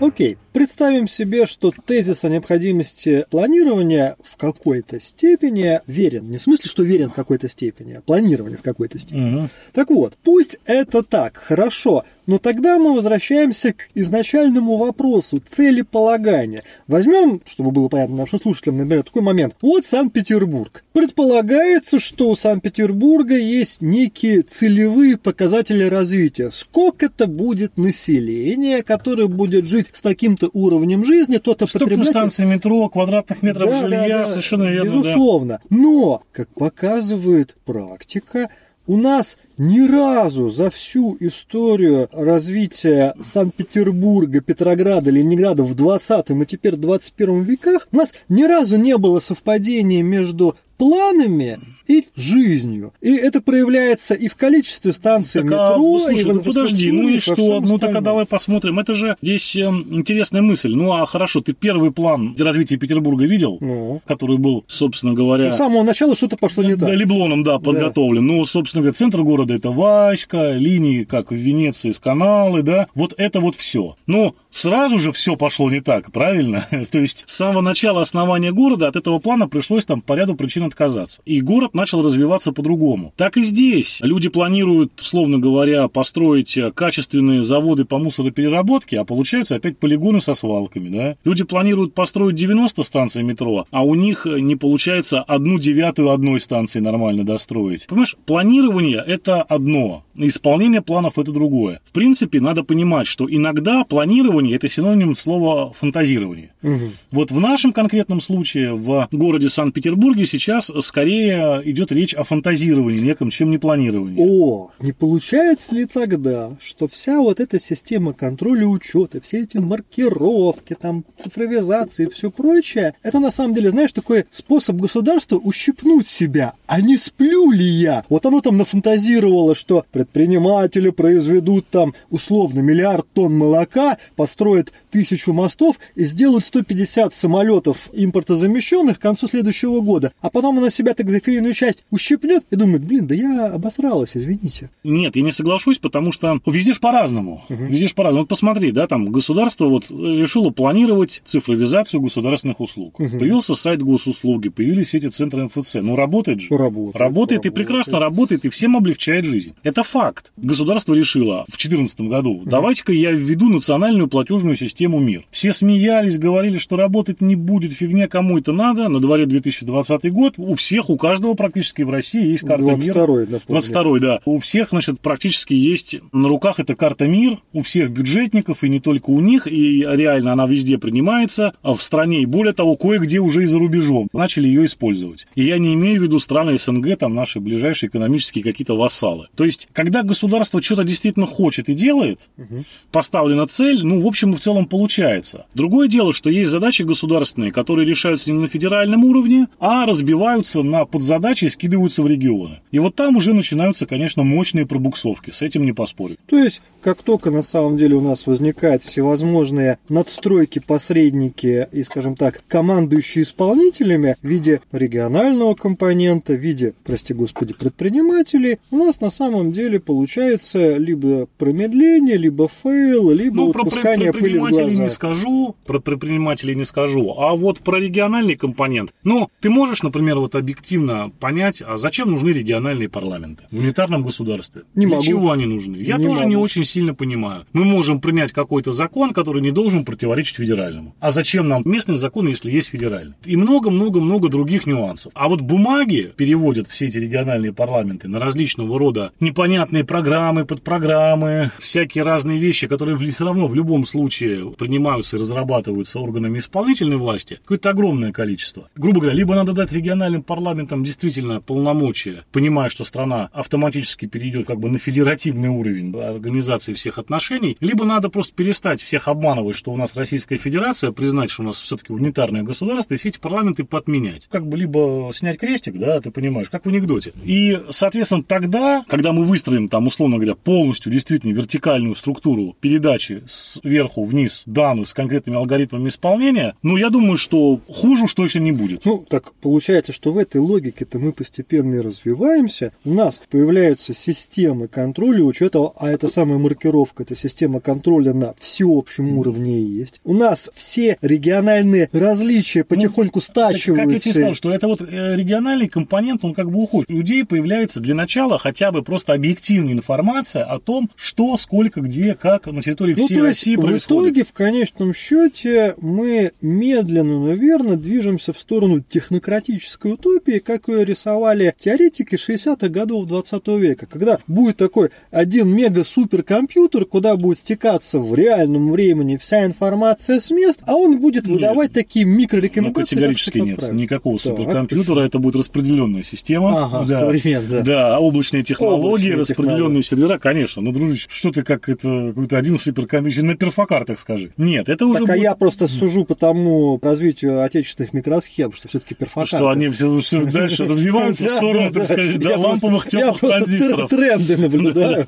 Окей, 0.00 0.36
представим 0.52 1.08
себе, 1.08 1.46
что 1.46 1.72
тезис 1.84 2.24
о 2.24 2.28
необходимости 2.28 3.24
планирования 3.30 4.16
в 4.22 4.36
какой-то 4.36 5.00
степени 5.00 5.80
верен. 5.86 6.30
Не 6.30 6.38
в 6.38 6.42
смысле, 6.42 6.68
что 6.68 6.82
верен 6.82 7.10
в 7.10 7.14
какой-то 7.14 7.48
степени, 7.48 7.94
а 7.94 8.00
планирование 8.00 8.58
в 8.58 8.62
какой-то 8.62 8.98
степени. 8.98 9.36
Угу. 9.36 9.48
Так 9.72 9.90
вот, 9.90 10.14
пусть 10.22 10.58
это 10.66 11.02
так, 11.02 11.36
хорошо, 11.36 12.04
но 12.26 12.38
тогда 12.38 12.78
мы 12.78 12.94
возвращаемся 12.94 13.72
к 13.72 13.88
изначальному 13.94 14.76
вопросу 14.76 15.42
целеполагания. 15.44 16.62
Возьмем, 16.86 17.40
чтобы 17.46 17.72
было 17.72 17.88
понятно 17.88 18.16
нашим 18.16 18.40
слушателям, 18.40 18.76
например, 18.76 19.02
такой 19.02 19.22
момент. 19.22 19.56
Вот 19.60 19.86
Санкт-Петербург. 19.86 20.84
Предполагается, 20.92 21.98
что 21.98 22.30
у 22.30 22.36
Санкт-Петербурга 22.36 23.36
есть 23.36 23.82
некие 23.82 24.42
целевые 24.42 25.16
показатели 25.16 25.82
развития. 25.84 26.50
Сколько 26.52 27.06
это 27.06 27.26
будет 27.26 27.76
населения, 27.76 28.82
которое 28.82 29.26
будет 29.26 29.64
жить 29.64 29.90
с 29.92 30.02
таким-то 30.42 30.58
уровнем 30.58 31.04
жизни, 31.04 31.38
то-то 31.38 31.66
потреблять... 31.66 32.08
станции 32.08 32.44
метро, 32.44 32.88
квадратных 32.88 33.42
метров 33.42 33.70
да, 33.70 33.82
жилья, 33.82 34.08
да, 34.08 34.18
да, 34.18 34.26
совершенно 34.26 34.64
верно. 34.64 34.90
Безусловно. 34.90 35.60
Да. 35.62 35.76
Но, 35.76 36.22
как 36.32 36.48
показывает 36.54 37.56
практика, 37.64 38.48
у 38.86 38.96
нас 38.96 39.38
ни 39.58 39.80
разу 39.80 40.50
за 40.50 40.70
всю 40.70 41.16
историю 41.20 42.08
развития 42.12 43.14
Санкт-Петербурга, 43.20 44.40
Петрограда, 44.40 45.10
Ленинграда 45.10 45.62
в 45.62 45.74
20 45.74 46.30
и 46.30 46.46
теперь 46.46 46.76
21 46.76 47.42
веках 47.42 47.86
у 47.92 47.96
нас 47.96 48.12
ни 48.28 48.42
разу 48.42 48.76
не 48.76 48.98
было 48.98 49.20
совпадения 49.20 50.02
между 50.02 50.56
планами 50.78 51.60
и 51.92 52.04
жизнью. 52.16 52.92
И 53.00 53.14
это 53.14 53.40
проявляется 53.40 54.14
и 54.14 54.28
в 54.28 54.36
количестве 54.36 54.92
станций 54.92 55.42
так, 55.42 55.50
метро, 55.50 55.64
а, 55.64 56.00
слушай, 56.00 56.20
и 56.20 56.24
в 56.24 56.34
ну 56.34 56.40
подожди, 56.40 56.90
ну 56.90 57.08
и 57.08 57.18
что? 57.20 57.60
Ну 57.60 57.78
так 57.78 57.94
а 57.94 58.00
давай 58.00 58.26
посмотрим. 58.26 58.78
Это 58.78 58.94
же 58.94 59.16
здесь 59.20 59.56
э, 59.56 59.60
интересная 59.60 60.42
мысль. 60.42 60.74
Ну 60.74 60.92
а 60.92 61.06
хорошо, 61.06 61.40
ты 61.40 61.52
первый 61.52 61.92
план 61.92 62.34
развития 62.38 62.76
Петербурга 62.76 63.24
видел, 63.24 63.58
ну. 63.60 64.02
который 64.06 64.38
был, 64.38 64.64
собственно 64.66 65.14
говоря... 65.14 65.48
Ну, 65.48 65.54
с 65.54 65.58
самого 65.58 65.82
начала 65.82 66.16
что-то 66.16 66.36
пошло 66.36 66.62
не 66.62 66.70
так. 66.70 66.88
Да, 66.88 66.94
Леблоном, 66.94 67.42
да, 67.42 67.58
подготовлен. 67.58 68.26
Да. 68.26 68.32
Ну, 68.34 68.44
собственно 68.44 68.82
говоря, 68.82 68.94
центр 68.94 69.22
города 69.22 69.54
это 69.54 69.70
Васька, 69.70 70.52
линии, 70.52 71.04
как 71.04 71.30
в 71.30 71.34
Венеции, 71.34 71.90
с 71.90 71.98
каналы, 71.98 72.62
да. 72.62 72.86
Вот 72.94 73.14
это 73.16 73.40
вот 73.40 73.56
все. 73.56 73.96
Но 74.06 74.34
сразу 74.52 74.98
же 74.98 75.10
все 75.10 75.36
пошло 75.36 75.70
не 75.70 75.80
так, 75.80 76.12
правильно? 76.12 76.64
То 76.90 77.00
есть 77.00 77.24
с 77.26 77.34
самого 77.34 77.62
начала 77.62 78.02
основания 78.02 78.52
города 78.52 78.86
от 78.86 78.96
этого 78.96 79.18
плана 79.18 79.48
пришлось 79.48 79.86
там 79.86 80.00
по 80.00 80.12
ряду 80.12 80.36
причин 80.36 80.64
отказаться. 80.64 81.22
И 81.24 81.40
город 81.40 81.74
начал 81.74 82.02
развиваться 82.02 82.52
по-другому. 82.52 83.12
Так 83.16 83.36
и 83.36 83.42
здесь. 83.42 83.98
Люди 84.02 84.28
планируют, 84.28 84.92
словно 84.96 85.38
говоря, 85.38 85.88
построить 85.88 86.56
качественные 86.74 87.42
заводы 87.42 87.84
по 87.84 87.98
мусоропереработке, 87.98 89.00
а 89.00 89.04
получаются 89.04 89.56
опять 89.56 89.78
полигоны 89.78 90.20
со 90.20 90.34
свалками. 90.34 90.88
Да? 90.88 91.16
Люди 91.24 91.44
планируют 91.44 91.94
построить 91.94 92.36
90 92.36 92.82
станций 92.82 93.22
метро, 93.22 93.66
а 93.70 93.82
у 93.82 93.94
них 93.94 94.26
не 94.26 94.56
получается 94.56 95.22
одну 95.22 95.58
девятую 95.58 96.10
одной 96.10 96.40
станции 96.40 96.80
нормально 96.80 97.24
достроить. 97.24 97.86
Понимаешь, 97.86 98.16
планирование– 98.26 99.02
это 99.06 99.42
одно, 99.42 100.04
исполнение 100.14 100.82
планов– 100.82 101.14
это 101.18 101.32
другое. 101.32 101.80
В 101.84 101.92
принципе, 101.92 102.40
надо 102.40 102.62
понимать, 102.62 103.06
что 103.06 103.26
иногда 103.28 103.84
планирование– 103.84 104.41
это 104.50 104.68
синоним 104.68 105.14
слова 105.14 105.72
фантазирование. 105.72 106.50
Угу. 106.62 106.90
Вот 107.12 107.30
в 107.30 107.40
нашем 107.40 107.72
конкретном 107.72 108.20
случае 108.20 108.74
в 108.74 109.08
городе 109.12 109.48
Санкт-Петербурге 109.48 110.26
сейчас 110.26 110.70
скорее 110.80 111.62
идет 111.64 111.92
речь 111.92 112.14
о 112.14 112.24
фантазировании 112.24 113.00
неком, 113.00 113.30
чем 113.30 113.50
не 113.50 113.58
планировании. 113.58 114.16
О, 114.18 114.70
не 114.80 114.92
получается 114.92 115.74
ли 115.74 115.86
тогда, 115.86 116.56
что 116.60 116.88
вся 116.88 117.18
вот 117.18 117.40
эта 117.40 117.58
система 117.58 118.12
контроля 118.12 118.66
учета, 118.66 119.20
все 119.20 119.42
эти 119.42 119.58
маркировки, 119.58 120.74
там, 120.74 121.04
цифровизации 121.16 122.06
и 122.06 122.10
все 122.10 122.30
прочее, 122.30 122.94
это 123.02 123.20
на 123.20 123.30
самом 123.30 123.54
деле, 123.54 123.70
знаешь, 123.70 123.92
такой 123.92 124.24
способ 124.30 124.76
государства 124.76 125.36
ущипнуть 125.36 126.06
себя, 126.06 126.54
а 126.66 126.80
не 126.80 126.96
сплю 126.96 127.50
ли 127.50 127.64
я? 127.64 128.04
Вот 128.08 128.26
оно 128.26 128.40
там 128.40 128.56
нафантазировало, 128.56 129.54
что 129.54 129.84
предприниматели 129.92 130.90
произведут 130.90 131.68
там 131.68 131.94
условно 132.10 132.60
миллиард 132.60 133.06
тонн 133.12 133.36
молока, 133.36 133.98
построят 134.32 134.72
тысячу 134.90 135.34
мостов 135.34 135.76
и 135.94 136.04
сделают 136.04 136.46
150 136.46 137.12
самолетов 137.12 137.90
импортозамещенных 137.92 138.98
к 138.98 139.02
концу 139.02 139.28
следующего 139.28 139.80
года. 139.80 140.12
А 140.22 140.30
потом 140.30 140.56
она 140.56 140.70
себя 140.70 140.94
так 140.94 141.10
за 141.10 141.20
филейную 141.20 141.52
часть 141.52 141.84
ущипнет 141.90 142.44
и 142.50 142.56
думает, 142.56 142.82
блин, 142.82 143.06
да 143.06 143.14
я 143.14 143.48
обосралась, 143.48 144.16
извините. 144.16 144.70
Нет, 144.84 145.16
я 145.16 145.22
не 145.22 145.32
соглашусь, 145.32 145.78
потому 145.78 146.12
что 146.12 146.40
везде 146.46 146.72
ж 146.72 146.80
по-разному. 146.80 147.44
Угу. 147.50 147.64
Везде 147.64 147.88
ж 147.88 147.94
по-разному. 147.94 148.22
Вот 148.22 148.28
посмотри, 148.28 148.72
да, 148.72 148.86
там 148.86 149.12
государство 149.12 149.66
вот 149.66 149.90
решило 149.90 150.48
планировать 150.48 151.20
цифровизацию 151.26 152.00
государственных 152.00 152.60
услуг. 152.60 152.98
Угу. 152.98 153.18
Появился 153.18 153.54
сайт 153.54 153.82
госуслуги, 153.82 154.48
появились 154.48 154.94
эти 154.94 155.08
центры 155.08 155.44
МФЦ. 155.44 155.74
Ну, 155.82 155.94
работает 155.94 156.40
же. 156.40 156.48
Работает. 156.48 156.96
Работает, 156.96 157.02
работает. 157.02 157.44
и 157.44 157.50
прекрасно 157.50 157.98
работает, 157.98 158.44
и 158.46 158.48
всем 158.48 158.78
облегчает 158.78 159.26
жизнь. 159.26 159.52
Это 159.62 159.82
факт. 159.82 160.32
Государство 160.38 160.94
решило 160.94 161.44
в 161.48 161.58
2014 161.58 162.00
году, 162.00 162.30
угу. 162.30 162.48
давайте-ка 162.48 162.92
я 162.92 163.10
введу 163.10 163.50
национальную 163.50 164.08
платежную 164.22 164.54
систему 164.54 165.00
МИР. 165.00 165.24
Все 165.32 165.52
смеялись, 165.52 166.16
говорили, 166.16 166.58
что 166.58 166.76
работать 166.76 167.20
не 167.20 167.34
будет, 167.34 167.72
фигня 167.72 168.06
кому 168.06 168.38
это 168.38 168.52
надо. 168.52 168.88
На 168.88 169.00
дворе 169.00 169.26
2020 169.26 170.12
год 170.12 170.34
у 170.36 170.54
всех, 170.54 170.90
у 170.90 170.96
каждого 170.96 171.34
практически 171.34 171.82
в 171.82 171.90
России 171.90 172.24
есть 172.24 172.46
карта 172.46 172.66
22 172.66 173.06
МИР. 173.06 173.40
22 173.48 173.98
да. 173.98 174.20
У 174.24 174.38
всех, 174.38 174.68
значит, 174.70 175.00
практически 175.00 175.54
есть 175.54 175.96
на 176.12 176.28
руках 176.28 176.60
эта 176.60 176.76
карта 176.76 177.08
МИР, 177.08 177.38
у 177.52 177.62
всех 177.62 177.90
бюджетников, 177.90 178.62
и 178.62 178.68
не 178.68 178.78
только 178.78 179.10
у 179.10 179.18
них, 179.18 179.48
и 179.48 179.84
реально 179.84 180.34
она 180.34 180.46
везде 180.46 180.78
принимается 180.78 181.54
а 181.62 181.74
в 181.74 181.82
стране, 181.82 182.22
и 182.22 182.26
более 182.26 182.52
того, 182.52 182.76
кое-где 182.76 183.18
уже 183.18 183.42
и 183.42 183.46
за 183.46 183.58
рубежом 183.58 184.08
начали 184.12 184.46
ее 184.46 184.66
использовать. 184.66 185.26
И 185.34 185.44
я 185.44 185.58
не 185.58 185.74
имею 185.74 185.98
в 186.00 186.04
виду 186.04 186.20
страны 186.20 186.58
СНГ, 186.58 186.96
там 186.96 187.16
наши 187.16 187.40
ближайшие 187.40 187.88
экономические 187.88 188.44
какие-то 188.44 188.76
вассалы. 188.76 189.26
То 189.34 189.44
есть, 189.44 189.68
когда 189.72 190.04
государство 190.04 190.62
что-то 190.62 190.84
действительно 190.84 191.26
хочет 191.26 191.68
и 191.68 191.74
делает, 191.74 192.30
угу. 192.36 192.62
поставлена 192.92 193.48
цель, 193.48 193.84
ну, 193.84 194.00
в 194.00 194.06
общем, 194.12 194.34
в 194.34 194.40
целом 194.40 194.66
получается. 194.66 195.46
Другое 195.54 195.88
дело, 195.88 196.12
что 196.12 196.28
есть 196.28 196.50
задачи 196.50 196.82
государственные, 196.82 197.50
которые 197.50 197.88
решаются 197.88 198.30
не 198.30 198.38
на 198.38 198.46
федеральном 198.46 199.04
уровне, 199.04 199.48
а 199.58 199.86
разбиваются 199.86 200.62
на 200.62 200.84
подзадачи 200.84 201.46
и 201.46 201.48
скидываются 201.48 202.02
в 202.02 202.06
регионы. 202.06 202.60
И 202.70 202.78
вот 202.78 202.94
там 202.94 203.16
уже 203.16 203.32
начинаются, 203.32 203.86
конечно, 203.86 204.22
мощные 204.22 204.66
пробуксовки, 204.66 205.30
с 205.30 205.40
этим 205.40 205.64
не 205.64 205.72
поспорить. 205.72 206.18
То 206.26 206.36
есть, 206.36 206.60
как 206.82 207.02
только 207.02 207.30
на 207.30 207.42
самом 207.42 207.78
деле 207.78 207.94
у 207.94 208.02
нас 208.02 208.26
возникают 208.26 208.82
всевозможные 208.82 209.78
надстройки, 209.88 210.58
посредники 210.58 211.68
и, 211.72 211.82
скажем 211.82 212.14
так, 212.14 212.42
командующие 212.48 213.24
исполнителями 213.24 214.16
в 214.20 214.26
виде 214.26 214.60
регионального 214.72 215.54
компонента, 215.54 216.34
в 216.34 216.36
виде, 216.36 216.74
прости 216.84 217.14
господи, 217.14 217.54
предпринимателей, 217.54 218.58
у 218.70 218.76
нас 218.76 219.00
на 219.00 219.08
самом 219.08 219.52
деле 219.52 219.80
получается 219.80 220.76
либо 220.76 221.28
промедление, 221.38 222.18
либо 222.18 222.48
fail, 222.48 223.10
либо 223.10 223.36
ну, 223.36 223.46
выпускание 223.52 224.01
про 224.04 224.12
предпринимателей 224.12 224.78
не 224.78 224.88
скажу, 224.88 225.56
про 225.66 225.78
предпринимателей 225.80 226.54
не 226.54 226.64
скажу, 226.64 227.14
а 227.18 227.34
вот 227.34 227.60
про 227.60 227.78
региональный 227.78 228.36
компонент. 228.36 228.94
Ну, 229.04 229.28
ты 229.40 229.50
можешь, 229.50 229.82
например, 229.82 230.18
вот 230.18 230.34
объективно 230.34 231.10
понять, 231.20 231.62
а 231.66 231.76
зачем 231.76 232.10
нужны 232.10 232.30
региональные 232.30 232.88
парламенты 232.88 233.44
в 233.50 233.58
унитарном 233.58 234.02
государстве? 234.02 234.62
Не 234.74 234.86
Для 234.86 234.96
могу. 234.96 235.06
чего 235.06 235.30
они 235.32 235.46
нужны? 235.46 235.76
Я 235.76 235.96
Не 235.98 236.04
тоже 236.06 236.24
не 236.26 236.34
могу. 236.36 236.44
очень 236.44 236.64
сильно 236.64 236.94
понимаю. 236.94 237.44
Мы 237.52 237.64
можем 237.64 238.00
принять 238.00 238.32
какой-то 238.32 238.72
закон, 238.72 239.12
который 239.12 239.42
не 239.42 239.50
должен 239.50 239.84
противоречить 239.84 240.36
федеральному. 240.36 240.94
А 241.00 241.10
зачем 241.10 241.48
нам 241.48 241.62
местный 241.64 241.96
закон, 241.96 242.28
если 242.28 242.50
есть 242.50 242.68
федеральный? 242.68 243.14
И 243.24 243.36
много-много-много 243.36 244.28
других 244.28 244.66
нюансов. 244.66 245.12
А 245.14 245.28
вот 245.28 245.40
бумаги 245.40 246.12
переводят 246.16 246.68
все 246.68 246.86
эти 246.86 246.98
региональные 246.98 247.52
парламенты 247.52 248.08
на 248.08 248.18
различного 248.18 248.78
рода 248.78 249.12
непонятные 249.20 249.84
программы, 249.84 250.44
подпрограммы, 250.44 251.50
всякие 251.58 252.04
разные 252.04 252.38
вещи, 252.38 252.66
которые 252.66 252.96
все 253.12 253.24
равно 253.24 253.46
в 253.46 253.54
любом 253.54 253.81
случае 253.84 254.50
принимаются 254.52 255.16
и 255.16 255.20
разрабатываются 255.20 255.98
органами 256.00 256.38
исполнительной 256.38 256.96
власти. 256.96 257.38
Какое-то 257.42 257.70
огромное 257.70 258.12
количество. 258.12 258.68
Грубо 258.76 259.00
говоря, 259.00 259.16
либо 259.16 259.34
надо 259.34 259.52
дать 259.52 259.72
региональным 259.72 260.22
парламентам 260.22 260.84
действительно 260.84 261.40
полномочия, 261.40 262.24
понимая, 262.32 262.68
что 262.68 262.84
страна 262.84 263.30
автоматически 263.32 264.06
перейдет 264.06 264.46
как 264.46 264.58
бы 264.58 264.68
на 264.68 264.78
федеративный 264.78 265.48
уровень 265.48 265.94
организации 265.96 266.74
всех 266.74 266.98
отношений, 266.98 267.56
либо 267.60 267.84
надо 267.84 268.08
просто 268.08 268.34
перестать 268.34 268.82
всех 268.82 269.08
обманывать, 269.08 269.56
что 269.56 269.72
у 269.72 269.76
нас 269.76 269.96
Российская 269.96 270.36
Федерация, 270.36 270.92
признать, 270.92 271.30
что 271.30 271.42
у 271.42 271.46
нас 271.46 271.60
все-таки 271.60 271.92
унитарное 271.92 272.42
государство, 272.42 272.94
и 272.94 272.96
все 272.96 273.10
эти 273.10 273.18
парламенты 273.18 273.64
подменять. 273.64 274.28
Как 274.30 274.46
бы 274.46 274.56
либо 274.56 275.10
снять 275.14 275.38
крестик, 275.38 275.78
да, 275.78 276.00
ты 276.00 276.10
понимаешь, 276.10 276.48
как 276.50 276.64
в 276.64 276.68
анекдоте. 276.68 277.12
И, 277.24 277.58
соответственно, 277.70 278.22
тогда, 278.22 278.84
когда 278.88 279.12
мы 279.12 279.24
выстроим 279.24 279.68
там, 279.68 279.86
условно 279.86 280.16
говоря, 280.16 280.34
полностью 280.34 280.92
действительно 280.92 281.32
вертикальную 281.32 281.94
структуру 281.94 282.56
передачи 282.60 283.22
сверху 283.72 284.04
вниз 284.04 284.42
данных 284.44 284.88
с 284.88 284.92
конкретными 284.92 285.38
алгоритмами 285.38 285.88
исполнения, 285.88 286.54
ну, 286.62 286.76
я 286.76 286.90
думаю, 286.90 287.16
что 287.16 287.58
хуже 287.68 288.04
уж 288.04 288.12
точно 288.12 288.40
не 288.40 288.52
будет. 288.52 288.84
Ну, 288.84 289.04
так 289.08 289.32
получается, 289.40 289.92
что 289.92 290.12
в 290.12 290.18
этой 290.18 290.42
логике-то 290.42 290.98
мы 290.98 291.12
постепенно 291.14 291.76
и 291.76 291.80
развиваемся. 291.80 292.72
У 292.84 292.92
нас 292.92 293.22
появляются 293.30 293.94
системы 293.94 294.68
контроля, 294.68 295.22
учета, 295.24 295.70
а 295.76 295.88
это 295.90 296.08
самая 296.08 296.36
маркировка, 296.36 297.02
это 297.04 297.16
система 297.16 297.60
контроля 297.60 298.12
на 298.12 298.34
всеобщем 298.38 299.16
уровне 299.18 299.60
и 299.60 299.64
есть. 299.64 300.00
У 300.04 300.12
нас 300.12 300.50
все 300.54 300.98
региональные 301.00 301.88
различия 301.92 302.64
потихоньку 302.64 303.20
Так, 303.20 303.52
Как 303.76 303.92
я 303.92 303.98
тебе 303.98 304.00
стачиваются. 304.00 304.10
сказал, 304.12 304.34
что 304.34 304.52
это 304.52 304.66
вот 304.68 304.82
э, 304.82 305.16
региональный 305.16 305.68
компонент, 305.68 306.24
он 306.24 306.34
как 306.34 306.50
бы 306.50 306.58
уходит. 306.58 306.90
У 306.90 306.98
людей 306.98 307.24
появляется 307.24 307.80
для 307.80 307.94
начала 307.94 308.38
хотя 308.38 308.70
бы 308.70 308.82
просто 308.82 309.14
объективная 309.14 309.72
информация 309.72 310.44
о 310.44 310.58
том, 310.58 310.90
что, 310.94 311.34
сколько, 311.38 311.80
где, 311.80 312.14
как 312.14 312.46
на 312.46 312.62
территории 312.62 312.96
Ну, 312.98 313.06
всей 313.06 313.56
то 313.56 313.61
есть, 313.70 313.86
России 313.86 313.86
в 313.86 313.88
происходит. 313.88 314.12
итоге, 314.12 314.24
в 314.24 314.32
конечном 314.32 314.94
счете, 314.94 315.74
мы 315.80 316.32
медленно, 316.40 317.18
но 317.20 317.32
верно 317.32 317.76
движемся 317.76 318.32
в 318.32 318.38
сторону 318.38 318.80
технократической 318.80 319.92
утопии, 319.92 320.38
как 320.38 320.68
ее 320.68 320.84
рисовали 320.84 321.54
теоретики 321.58 322.14
60-х 322.14 322.68
годов 322.68 323.06
20 323.06 323.46
века, 323.58 323.86
когда 323.86 324.18
будет 324.26 324.56
такой 324.56 324.90
один 325.10 325.48
мега-суперкомпьютер, 325.50 326.84
куда 326.86 327.16
будет 327.16 327.38
стекаться 327.38 327.98
в 327.98 328.14
реальном 328.14 328.72
времени 328.72 329.16
вся 329.16 329.44
информация 329.44 330.20
с 330.20 330.30
мест, 330.30 330.60
а 330.66 330.74
он 330.76 330.98
будет 331.00 331.26
Нет. 331.26 331.34
выдавать 331.34 331.72
такие 331.72 332.06
Ну, 332.06 332.12
микрорекомендации. 332.12 332.94
категорически 332.96 333.38
как 333.38 333.46
нет. 333.46 333.58
правильно. 333.58 333.80
Никакого 333.80 334.18
Так, 334.18 334.22
суперкомпьютера. 334.26 335.00
Это 335.02 335.18
будет 335.18 335.36
распределенная 335.36 336.02
система. 336.02 336.64
Ага, 336.64 336.84
да. 336.88 336.98
современная. 336.98 337.62
Да, 337.62 337.98
облачные 338.00 338.42
технологии, 338.42 338.82
Облачные 338.86 339.14
распределенные 339.16 339.82
сервера, 339.82 340.18
конечно. 340.18 340.62
Ну, 340.62 340.72
дружище, 340.72 341.06
что 341.10 341.30
ты 341.30 341.42
как 341.42 341.68
это 341.68 342.08
какой-то 342.08 342.38
один 342.38 342.56
суперкомпьютер 342.58 343.22
на 343.24 343.36
перфокартах 343.52 344.00
скажи. 344.00 344.32
Нет, 344.36 344.68
это 344.68 344.86
уже 344.86 345.00
Так, 345.00 345.08
а 345.10 345.12
будет- 345.12 345.22
я 345.22 345.34
просто 345.34 345.68
сужу 345.68 346.04
по 346.04 346.14
тому 346.14 346.78
развитию 346.82 347.42
отечественных 347.42 347.92
микросхем, 347.92 348.52
что 348.52 348.68
все-таки 348.68 348.94
перфокарты. 348.94 349.36
что 349.36 349.48
они 349.48 349.68
все, 349.68 350.00
все 350.00 350.24
дальше 350.24 350.64
развиваются 350.64 351.28
в 351.28 351.32
сторону, 351.32 351.70
так 351.72 351.84
сказать, 351.84 352.24
ламповых 352.24 352.86
теплых 352.88 353.20
транзисторов. 353.20 353.92
тр- 353.92 353.96
тренды 353.96 354.36
наблюдаю. 354.36 355.04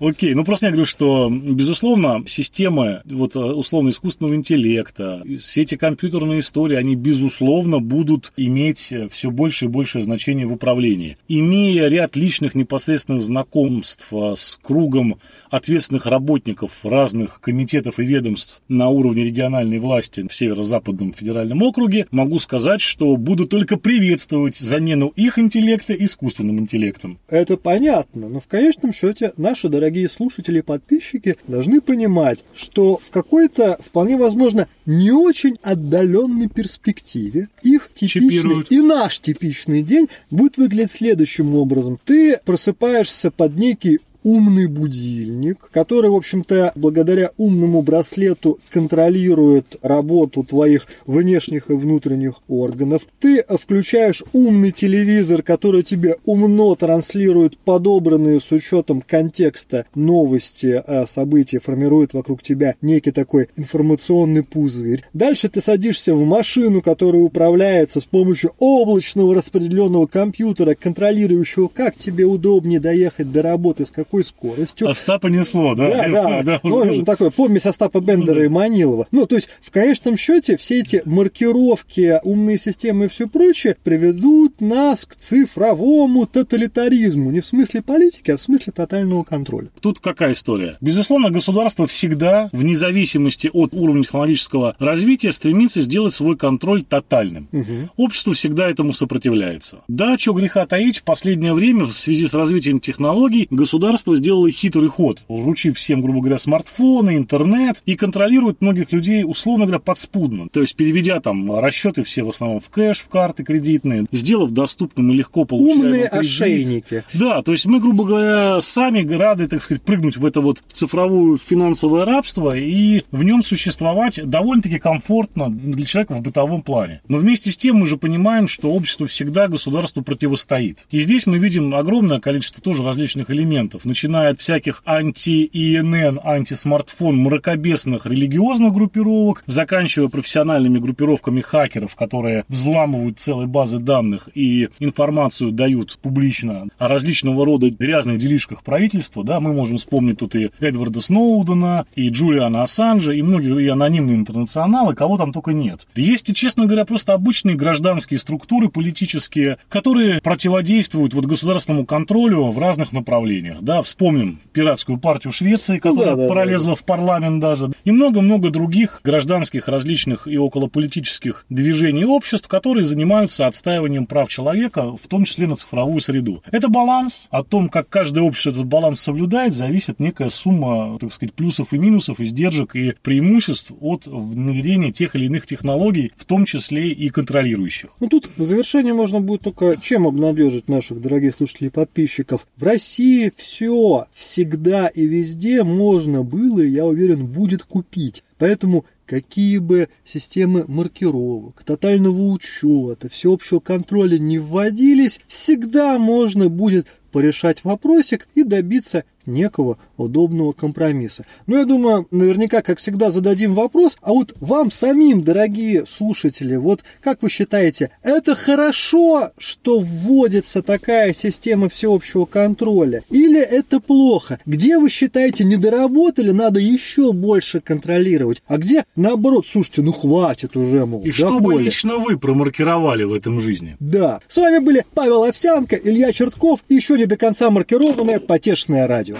Окей, 0.00 0.34
ну 0.34 0.44
просто 0.44 0.66
я 0.66 0.72
говорю, 0.72 0.86
что, 0.86 1.30
безусловно, 1.30 2.22
системы 2.26 3.02
вот, 3.04 3.36
э, 3.36 3.38
условно 3.40 3.90
искусственного 3.90 4.34
интеллекта, 4.34 5.22
сети 5.40 5.76
компьютерной 5.76 6.40
истории, 6.40 6.76
они, 6.76 6.96
безусловно, 6.96 7.80
будут 7.80 8.32
иметь 8.36 8.92
все 9.10 9.30
больше 9.30 9.66
и 9.66 9.68
большее 9.68 10.02
значение 10.02 10.46
в 10.46 10.52
управлении. 10.52 11.18
Имея 11.28 11.88
ряд 11.88 12.16
личных 12.16 12.54
непосредственных 12.54 13.22
знакомств 13.22 14.06
э, 14.12 14.34
с 14.36 14.58
кругом 14.62 15.18
ответственных 15.50 16.06
работников 16.06 16.70
разных 16.82 17.40
комитетов 17.40 17.65
и 17.74 18.04
ведомств 18.04 18.62
на 18.68 18.88
уровне 18.88 19.24
региональной 19.24 19.78
власти 19.78 20.26
в 20.28 20.34
северо-западном 20.34 21.12
федеральном 21.12 21.62
округе, 21.62 22.06
могу 22.10 22.38
сказать, 22.38 22.80
что 22.80 23.16
буду 23.16 23.46
только 23.46 23.76
приветствовать 23.76 24.56
замену 24.56 25.12
их 25.16 25.38
интеллекта 25.38 25.94
искусственным 25.94 26.58
интеллектом. 26.58 27.18
Это 27.28 27.56
понятно, 27.56 28.28
но 28.28 28.40
в 28.40 28.46
конечном 28.46 28.92
счете 28.92 29.32
наши 29.36 29.68
дорогие 29.68 30.08
слушатели 30.08 30.58
и 30.58 30.62
подписчики 30.62 31.36
должны 31.46 31.80
понимать, 31.80 32.44
что 32.54 32.98
в 32.98 33.10
какой-то, 33.10 33.78
вполне 33.84 34.16
возможно, 34.16 34.68
не 34.84 35.10
очень 35.10 35.56
отдаленной 35.62 36.48
перспективе 36.48 37.48
их 37.62 37.90
типичный 37.94 38.30
Чипируют. 38.30 38.72
и 38.72 38.80
наш 38.80 39.20
типичный 39.20 39.82
день 39.82 40.08
будет 40.30 40.56
выглядеть 40.56 40.92
следующим 40.92 41.54
образом. 41.54 41.98
Ты 42.04 42.38
просыпаешься 42.44 43.30
под 43.30 43.56
некий 43.56 44.00
умный 44.26 44.66
будильник, 44.66 45.70
который, 45.70 46.10
в 46.10 46.16
общем-то, 46.16 46.72
благодаря 46.74 47.30
умному 47.36 47.80
браслету 47.80 48.58
контролирует 48.70 49.76
работу 49.82 50.42
твоих 50.42 50.88
внешних 51.06 51.70
и 51.70 51.74
внутренних 51.74 52.40
органов. 52.48 53.06
Ты 53.20 53.44
включаешь 53.48 54.24
умный 54.32 54.72
телевизор, 54.72 55.42
который 55.42 55.84
тебе 55.84 56.16
умно 56.24 56.74
транслирует 56.74 57.56
подобранные 57.56 58.40
с 58.40 58.50
учетом 58.50 59.00
контекста 59.00 59.86
новости, 59.94 60.82
э, 60.84 61.06
события, 61.06 61.60
формирует 61.60 62.12
вокруг 62.12 62.42
тебя 62.42 62.74
некий 62.82 63.12
такой 63.12 63.48
информационный 63.56 64.42
пузырь. 64.42 65.04
Дальше 65.14 65.48
ты 65.48 65.60
садишься 65.60 66.16
в 66.16 66.24
машину, 66.24 66.82
которая 66.82 67.22
управляется 67.22 68.00
с 68.00 68.04
помощью 68.04 68.54
облачного 68.58 69.36
распределенного 69.36 70.06
компьютера, 70.06 70.74
контролирующего, 70.74 71.68
как 71.68 71.94
тебе 71.94 72.24
удобнее 72.24 72.80
доехать 72.80 73.30
до 73.30 73.42
работы, 73.42 73.86
с 73.86 73.92
какой 73.92 74.15
скоростью. 74.24 74.88
Остапа 74.88 75.26
несло, 75.28 75.74
да? 75.74 75.88
Да, 75.88 76.08
да. 76.08 76.42
да, 76.42 76.60
Ну, 76.62 76.76
уже. 76.76 77.04
такой 77.04 77.30
помесь 77.30 77.66
Остапа 77.66 78.00
Бендера 78.00 78.44
и 78.44 78.48
Манилова. 78.48 79.06
Ну, 79.10 79.26
то 79.26 79.34
есть, 79.34 79.48
в 79.60 79.70
конечном 79.70 80.16
счете, 80.16 80.56
все 80.56 80.80
эти 80.80 81.02
маркировки, 81.04 82.20
умные 82.22 82.58
системы 82.58 83.06
и 83.06 83.08
все 83.08 83.28
прочее 83.28 83.76
приведут 83.82 84.60
нас 84.60 85.04
к 85.04 85.16
цифровому 85.16 86.26
тоталитаризму. 86.26 87.30
Не 87.30 87.40
в 87.40 87.46
смысле 87.46 87.82
политики, 87.82 88.30
а 88.30 88.36
в 88.36 88.40
смысле 88.40 88.72
тотального 88.72 89.24
контроля. 89.24 89.68
Тут 89.80 89.98
какая 90.00 90.32
история? 90.32 90.76
Безусловно, 90.80 91.30
государство 91.30 91.86
всегда, 91.86 92.48
вне 92.52 92.74
зависимости 92.74 93.50
от 93.52 93.74
уровня 93.74 94.02
технологического 94.04 94.76
развития, 94.78 95.32
стремится 95.32 95.80
сделать 95.80 96.14
свой 96.14 96.36
контроль 96.36 96.84
тотальным. 96.84 97.48
Общество 97.96 98.34
всегда 98.34 98.68
этому 98.68 98.92
сопротивляется. 98.92 99.78
Да, 99.88 100.16
что 100.18 100.32
греха 100.32 100.66
таить, 100.66 100.98
в 100.98 101.02
последнее 101.02 101.52
время 101.52 101.84
в 101.84 101.92
связи 101.94 102.26
с 102.26 102.34
развитием 102.34 102.80
технологий 102.80 103.46
государство 103.50 104.05
сделало 104.14 104.50
хитрый 104.50 104.88
ход, 104.88 105.24
вручив 105.28 105.76
всем, 105.76 106.00
грубо 106.00 106.20
говоря, 106.20 106.38
смартфоны, 106.38 107.16
интернет 107.16 107.82
и 107.86 107.96
контролирует 107.96 108.60
многих 108.60 108.92
людей, 108.92 109.24
условно 109.24 109.64
говоря, 109.64 109.80
подспудно. 109.80 110.48
То 110.48 110.60
есть, 110.60 110.76
переведя 110.76 111.20
там 111.20 111.58
расчеты 111.58 112.04
все 112.04 112.22
в 112.22 112.28
основном 112.28 112.60
в 112.60 112.68
кэш, 112.68 113.00
в 113.00 113.08
карты 113.08 113.42
кредитные, 113.42 114.06
сделав 114.12 114.50
доступным 114.52 115.10
и 115.10 115.14
легко 115.16 115.44
получаемым 115.44 115.86
Умные 115.86 116.08
кредит. 116.08 116.30
ошейники. 116.30 117.04
Да, 117.14 117.42
то 117.42 117.52
есть 117.52 117.66
мы, 117.66 117.80
грубо 117.80 118.04
говоря, 118.04 118.60
сами 118.60 119.06
рады, 119.16 119.48
так 119.48 119.62
сказать, 119.62 119.82
прыгнуть 119.82 120.16
в 120.16 120.24
это 120.26 120.40
вот 120.40 120.62
цифровое 120.70 121.38
финансовое 121.38 122.04
рабство 122.04 122.56
и 122.56 123.02
в 123.10 123.22
нем 123.22 123.42
существовать 123.42 124.20
довольно-таки 124.22 124.78
комфортно 124.78 125.50
для 125.50 125.86
человека 125.86 126.14
в 126.14 126.22
бытовом 126.22 126.62
плане. 126.62 127.00
Но 127.08 127.18
вместе 127.18 127.50
с 127.50 127.56
тем 127.56 127.76
мы 127.76 127.86
же 127.86 127.96
понимаем, 127.96 128.48
что 128.48 128.70
общество 128.70 129.06
всегда 129.06 129.48
государству 129.48 130.02
противостоит. 130.02 130.86
И 130.90 131.00
здесь 131.00 131.26
мы 131.26 131.38
видим 131.38 131.74
огромное 131.74 132.20
количество 132.20 132.62
тоже 132.62 132.82
различных 132.84 133.30
элементов, 133.30 133.84
начиная 133.96 134.32
от 134.32 134.40
всяких 134.42 134.82
анти-ИНН, 134.84 136.20
анти-смартфон, 136.22 137.16
мракобесных 137.16 138.04
религиозных 138.04 138.74
группировок, 138.74 139.42
заканчивая 139.46 140.08
профессиональными 140.08 140.78
группировками 140.78 141.40
хакеров, 141.40 141.96
которые 141.96 142.44
взламывают 142.48 143.18
целые 143.18 143.46
базы 143.46 143.78
данных 143.78 144.28
и 144.34 144.68
информацию 144.80 145.50
дают 145.50 145.98
публично 146.02 146.68
о 146.76 146.88
различного 146.88 147.46
рода 147.46 147.70
грязных 147.70 148.18
делишках 148.18 148.62
правительства, 148.62 149.24
да, 149.24 149.40
мы 149.40 149.54
можем 149.54 149.78
вспомнить 149.78 150.18
тут 150.18 150.34
и 150.34 150.50
Эдварда 150.60 151.00
Сноудена, 151.00 151.86
и 151.94 152.10
Джулиана 152.10 152.64
Ассанжа, 152.64 153.12
и 153.12 153.22
многие 153.22 153.64
и 153.64 153.68
анонимные 153.68 154.16
интернационалы, 154.16 154.94
кого 154.94 155.16
там 155.16 155.32
только 155.32 155.54
нет. 155.54 155.86
Есть 155.94 156.28
и, 156.28 156.34
честно 156.34 156.66
говоря, 156.66 156.84
просто 156.84 157.14
обычные 157.14 157.56
гражданские 157.56 158.18
структуры 158.18 158.68
политические, 158.68 159.56
которые 159.70 160.20
противодействуют 160.20 161.14
вот 161.14 161.24
государственному 161.24 161.86
контролю 161.86 162.50
в 162.50 162.58
разных 162.58 162.92
направлениях. 162.92 163.62
Да, 163.62 163.75
вспомним 163.82 164.40
пиратскую 164.52 164.98
партию 164.98 165.32
Швеции, 165.32 165.78
которая 165.78 166.12
ну, 166.12 166.22
да, 166.22 166.28
да, 166.28 166.32
пролезла 166.32 166.70
да. 166.70 166.74
в 166.76 166.84
парламент 166.84 167.40
даже, 167.40 167.72
и 167.84 167.90
много-много 167.90 168.50
других 168.50 169.00
гражданских 169.04 169.68
различных 169.68 170.26
и 170.26 170.36
околополитических 170.36 171.46
движений 171.48 172.04
обществ, 172.04 172.48
которые 172.48 172.84
занимаются 172.84 173.46
отстаиванием 173.46 174.06
прав 174.06 174.28
человека, 174.28 174.96
в 174.96 175.06
том 175.08 175.24
числе 175.24 175.46
на 175.46 175.56
цифровую 175.56 176.00
среду. 176.00 176.42
Это 176.50 176.68
баланс. 176.68 177.28
О 177.30 177.42
том, 177.42 177.68
как 177.68 177.88
каждое 177.88 178.22
общество 178.22 178.50
этот 178.50 178.66
баланс 178.66 179.00
соблюдает, 179.00 179.54
зависит 179.54 180.00
некая 180.00 180.30
сумма, 180.30 180.98
так 180.98 181.12
сказать, 181.12 181.34
плюсов 181.34 181.72
и 181.72 181.78
минусов, 181.78 182.20
издержек 182.20 182.76
и 182.76 182.94
преимуществ 183.02 183.72
от 183.80 184.06
внедрения 184.06 184.92
тех 184.92 185.14
или 185.14 185.26
иных 185.26 185.46
технологий, 185.46 186.12
в 186.16 186.24
том 186.24 186.44
числе 186.44 186.90
и 186.90 187.08
контролирующих. 187.08 187.90
Ну 188.00 188.08
тут 188.08 188.28
в 188.36 188.44
завершение 188.44 188.94
можно 188.94 189.20
будет 189.20 189.42
только 189.42 189.76
чем 189.80 190.06
обнадежить 190.06 190.68
наших 190.68 191.00
дорогих 191.00 191.34
слушателей 191.34 191.68
и 191.68 191.70
подписчиков. 191.70 192.46
В 192.56 192.62
России 192.62 193.32
все 193.36 193.65
всегда 194.12 194.88
и 194.88 195.06
везде 195.06 195.62
можно 195.62 196.22
было, 196.22 196.60
я 196.60 196.86
уверен, 196.86 197.26
будет 197.26 197.62
купить. 197.62 198.22
Поэтому 198.38 198.84
какие 199.06 199.58
бы 199.58 199.88
системы 200.04 200.64
маркировок, 200.66 201.62
тотального 201.64 202.32
учета, 202.32 203.08
всеобщего 203.08 203.60
контроля 203.60 204.18
не 204.18 204.38
вводились, 204.38 205.20
всегда 205.26 205.98
можно 205.98 206.48
будет 206.48 206.86
порешать 207.12 207.64
вопросик 207.64 208.28
и 208.34 208.42
добиться 208.42 209.04
некого 209.26 209.78
удобного 209.96 210.52
компромисса. 210.52 211.24
Но 211.46 211.58
я 211.58 211.64
думаю, 211.64 212.06
наверняка, 212.10 212.62
как 212.62 212.78
всегда, 212.78 213.10
зададим 213.10 213.54
вопрос, 213.54 213.96
а 214.02 214.12
вот 214.12 214.34
вам 214.40 214.70
самим, 214.70 215.22
дорогие 215.22 215.84
слушатели, 215.86 216.56
вот 216.56 216.82
как 217.00 217.22
вы 217.22 217.30
считаете, 217.30 217.90
это 218.02 218.34
хорошо, 218.34 219.30
что 219.38 219.80
вводится 219.80 220.62
такая 220.62 221.12
система 221.12 221.68
всеобщего 221.68 222.24
контроля? 222.24 223.02
Или 223.10 223.40
это 223.40 223.80
плохо? 223.80 224.38
Где 224.46 224.78
вы 224.78 224.90
считаете, 224.90 225.44
не 225.44 225.56
доработали, 225.56 226.30
надо 226.30 226.60
еще 226.60 227.12
больше 227.12 227.60
контролировать? 227.60 228.42
А 228.46 228.58
где, 228.58 228.84
наоборот, 228.96 229.46
слушайте, 229.46 229.82
ну 229.82 229.92
хватит 229.92 230.56
уже, 230.56 230.86
мол, 230.86 231.02
И 231.02 231.10
что 231.10 231.40
бы 231.40 231.60
лично 231.60 231.96
вы 231.98 232.18
промаркировали 232.18 233.04
в 233.04 233.12
этом 233.12 233.40
жизни? 233.40 233.76
Да. 233.80 234.20
С 234.26 234.36
вами 234.36 234.58
были 234.58 234.84
Павел 234.94 235.24
Овсянко, 235.24 235.76
Илья 235.76 236.12
Чертков 236.12 236.60
и 236.68 236.74
еще 236.74 236.96
не 236.96 237.06
до 237.06 237.16
конца 237.16 237.50
маркированное 237.50 238.20
потешное 238.20 238.86
радио. 238.86 239.15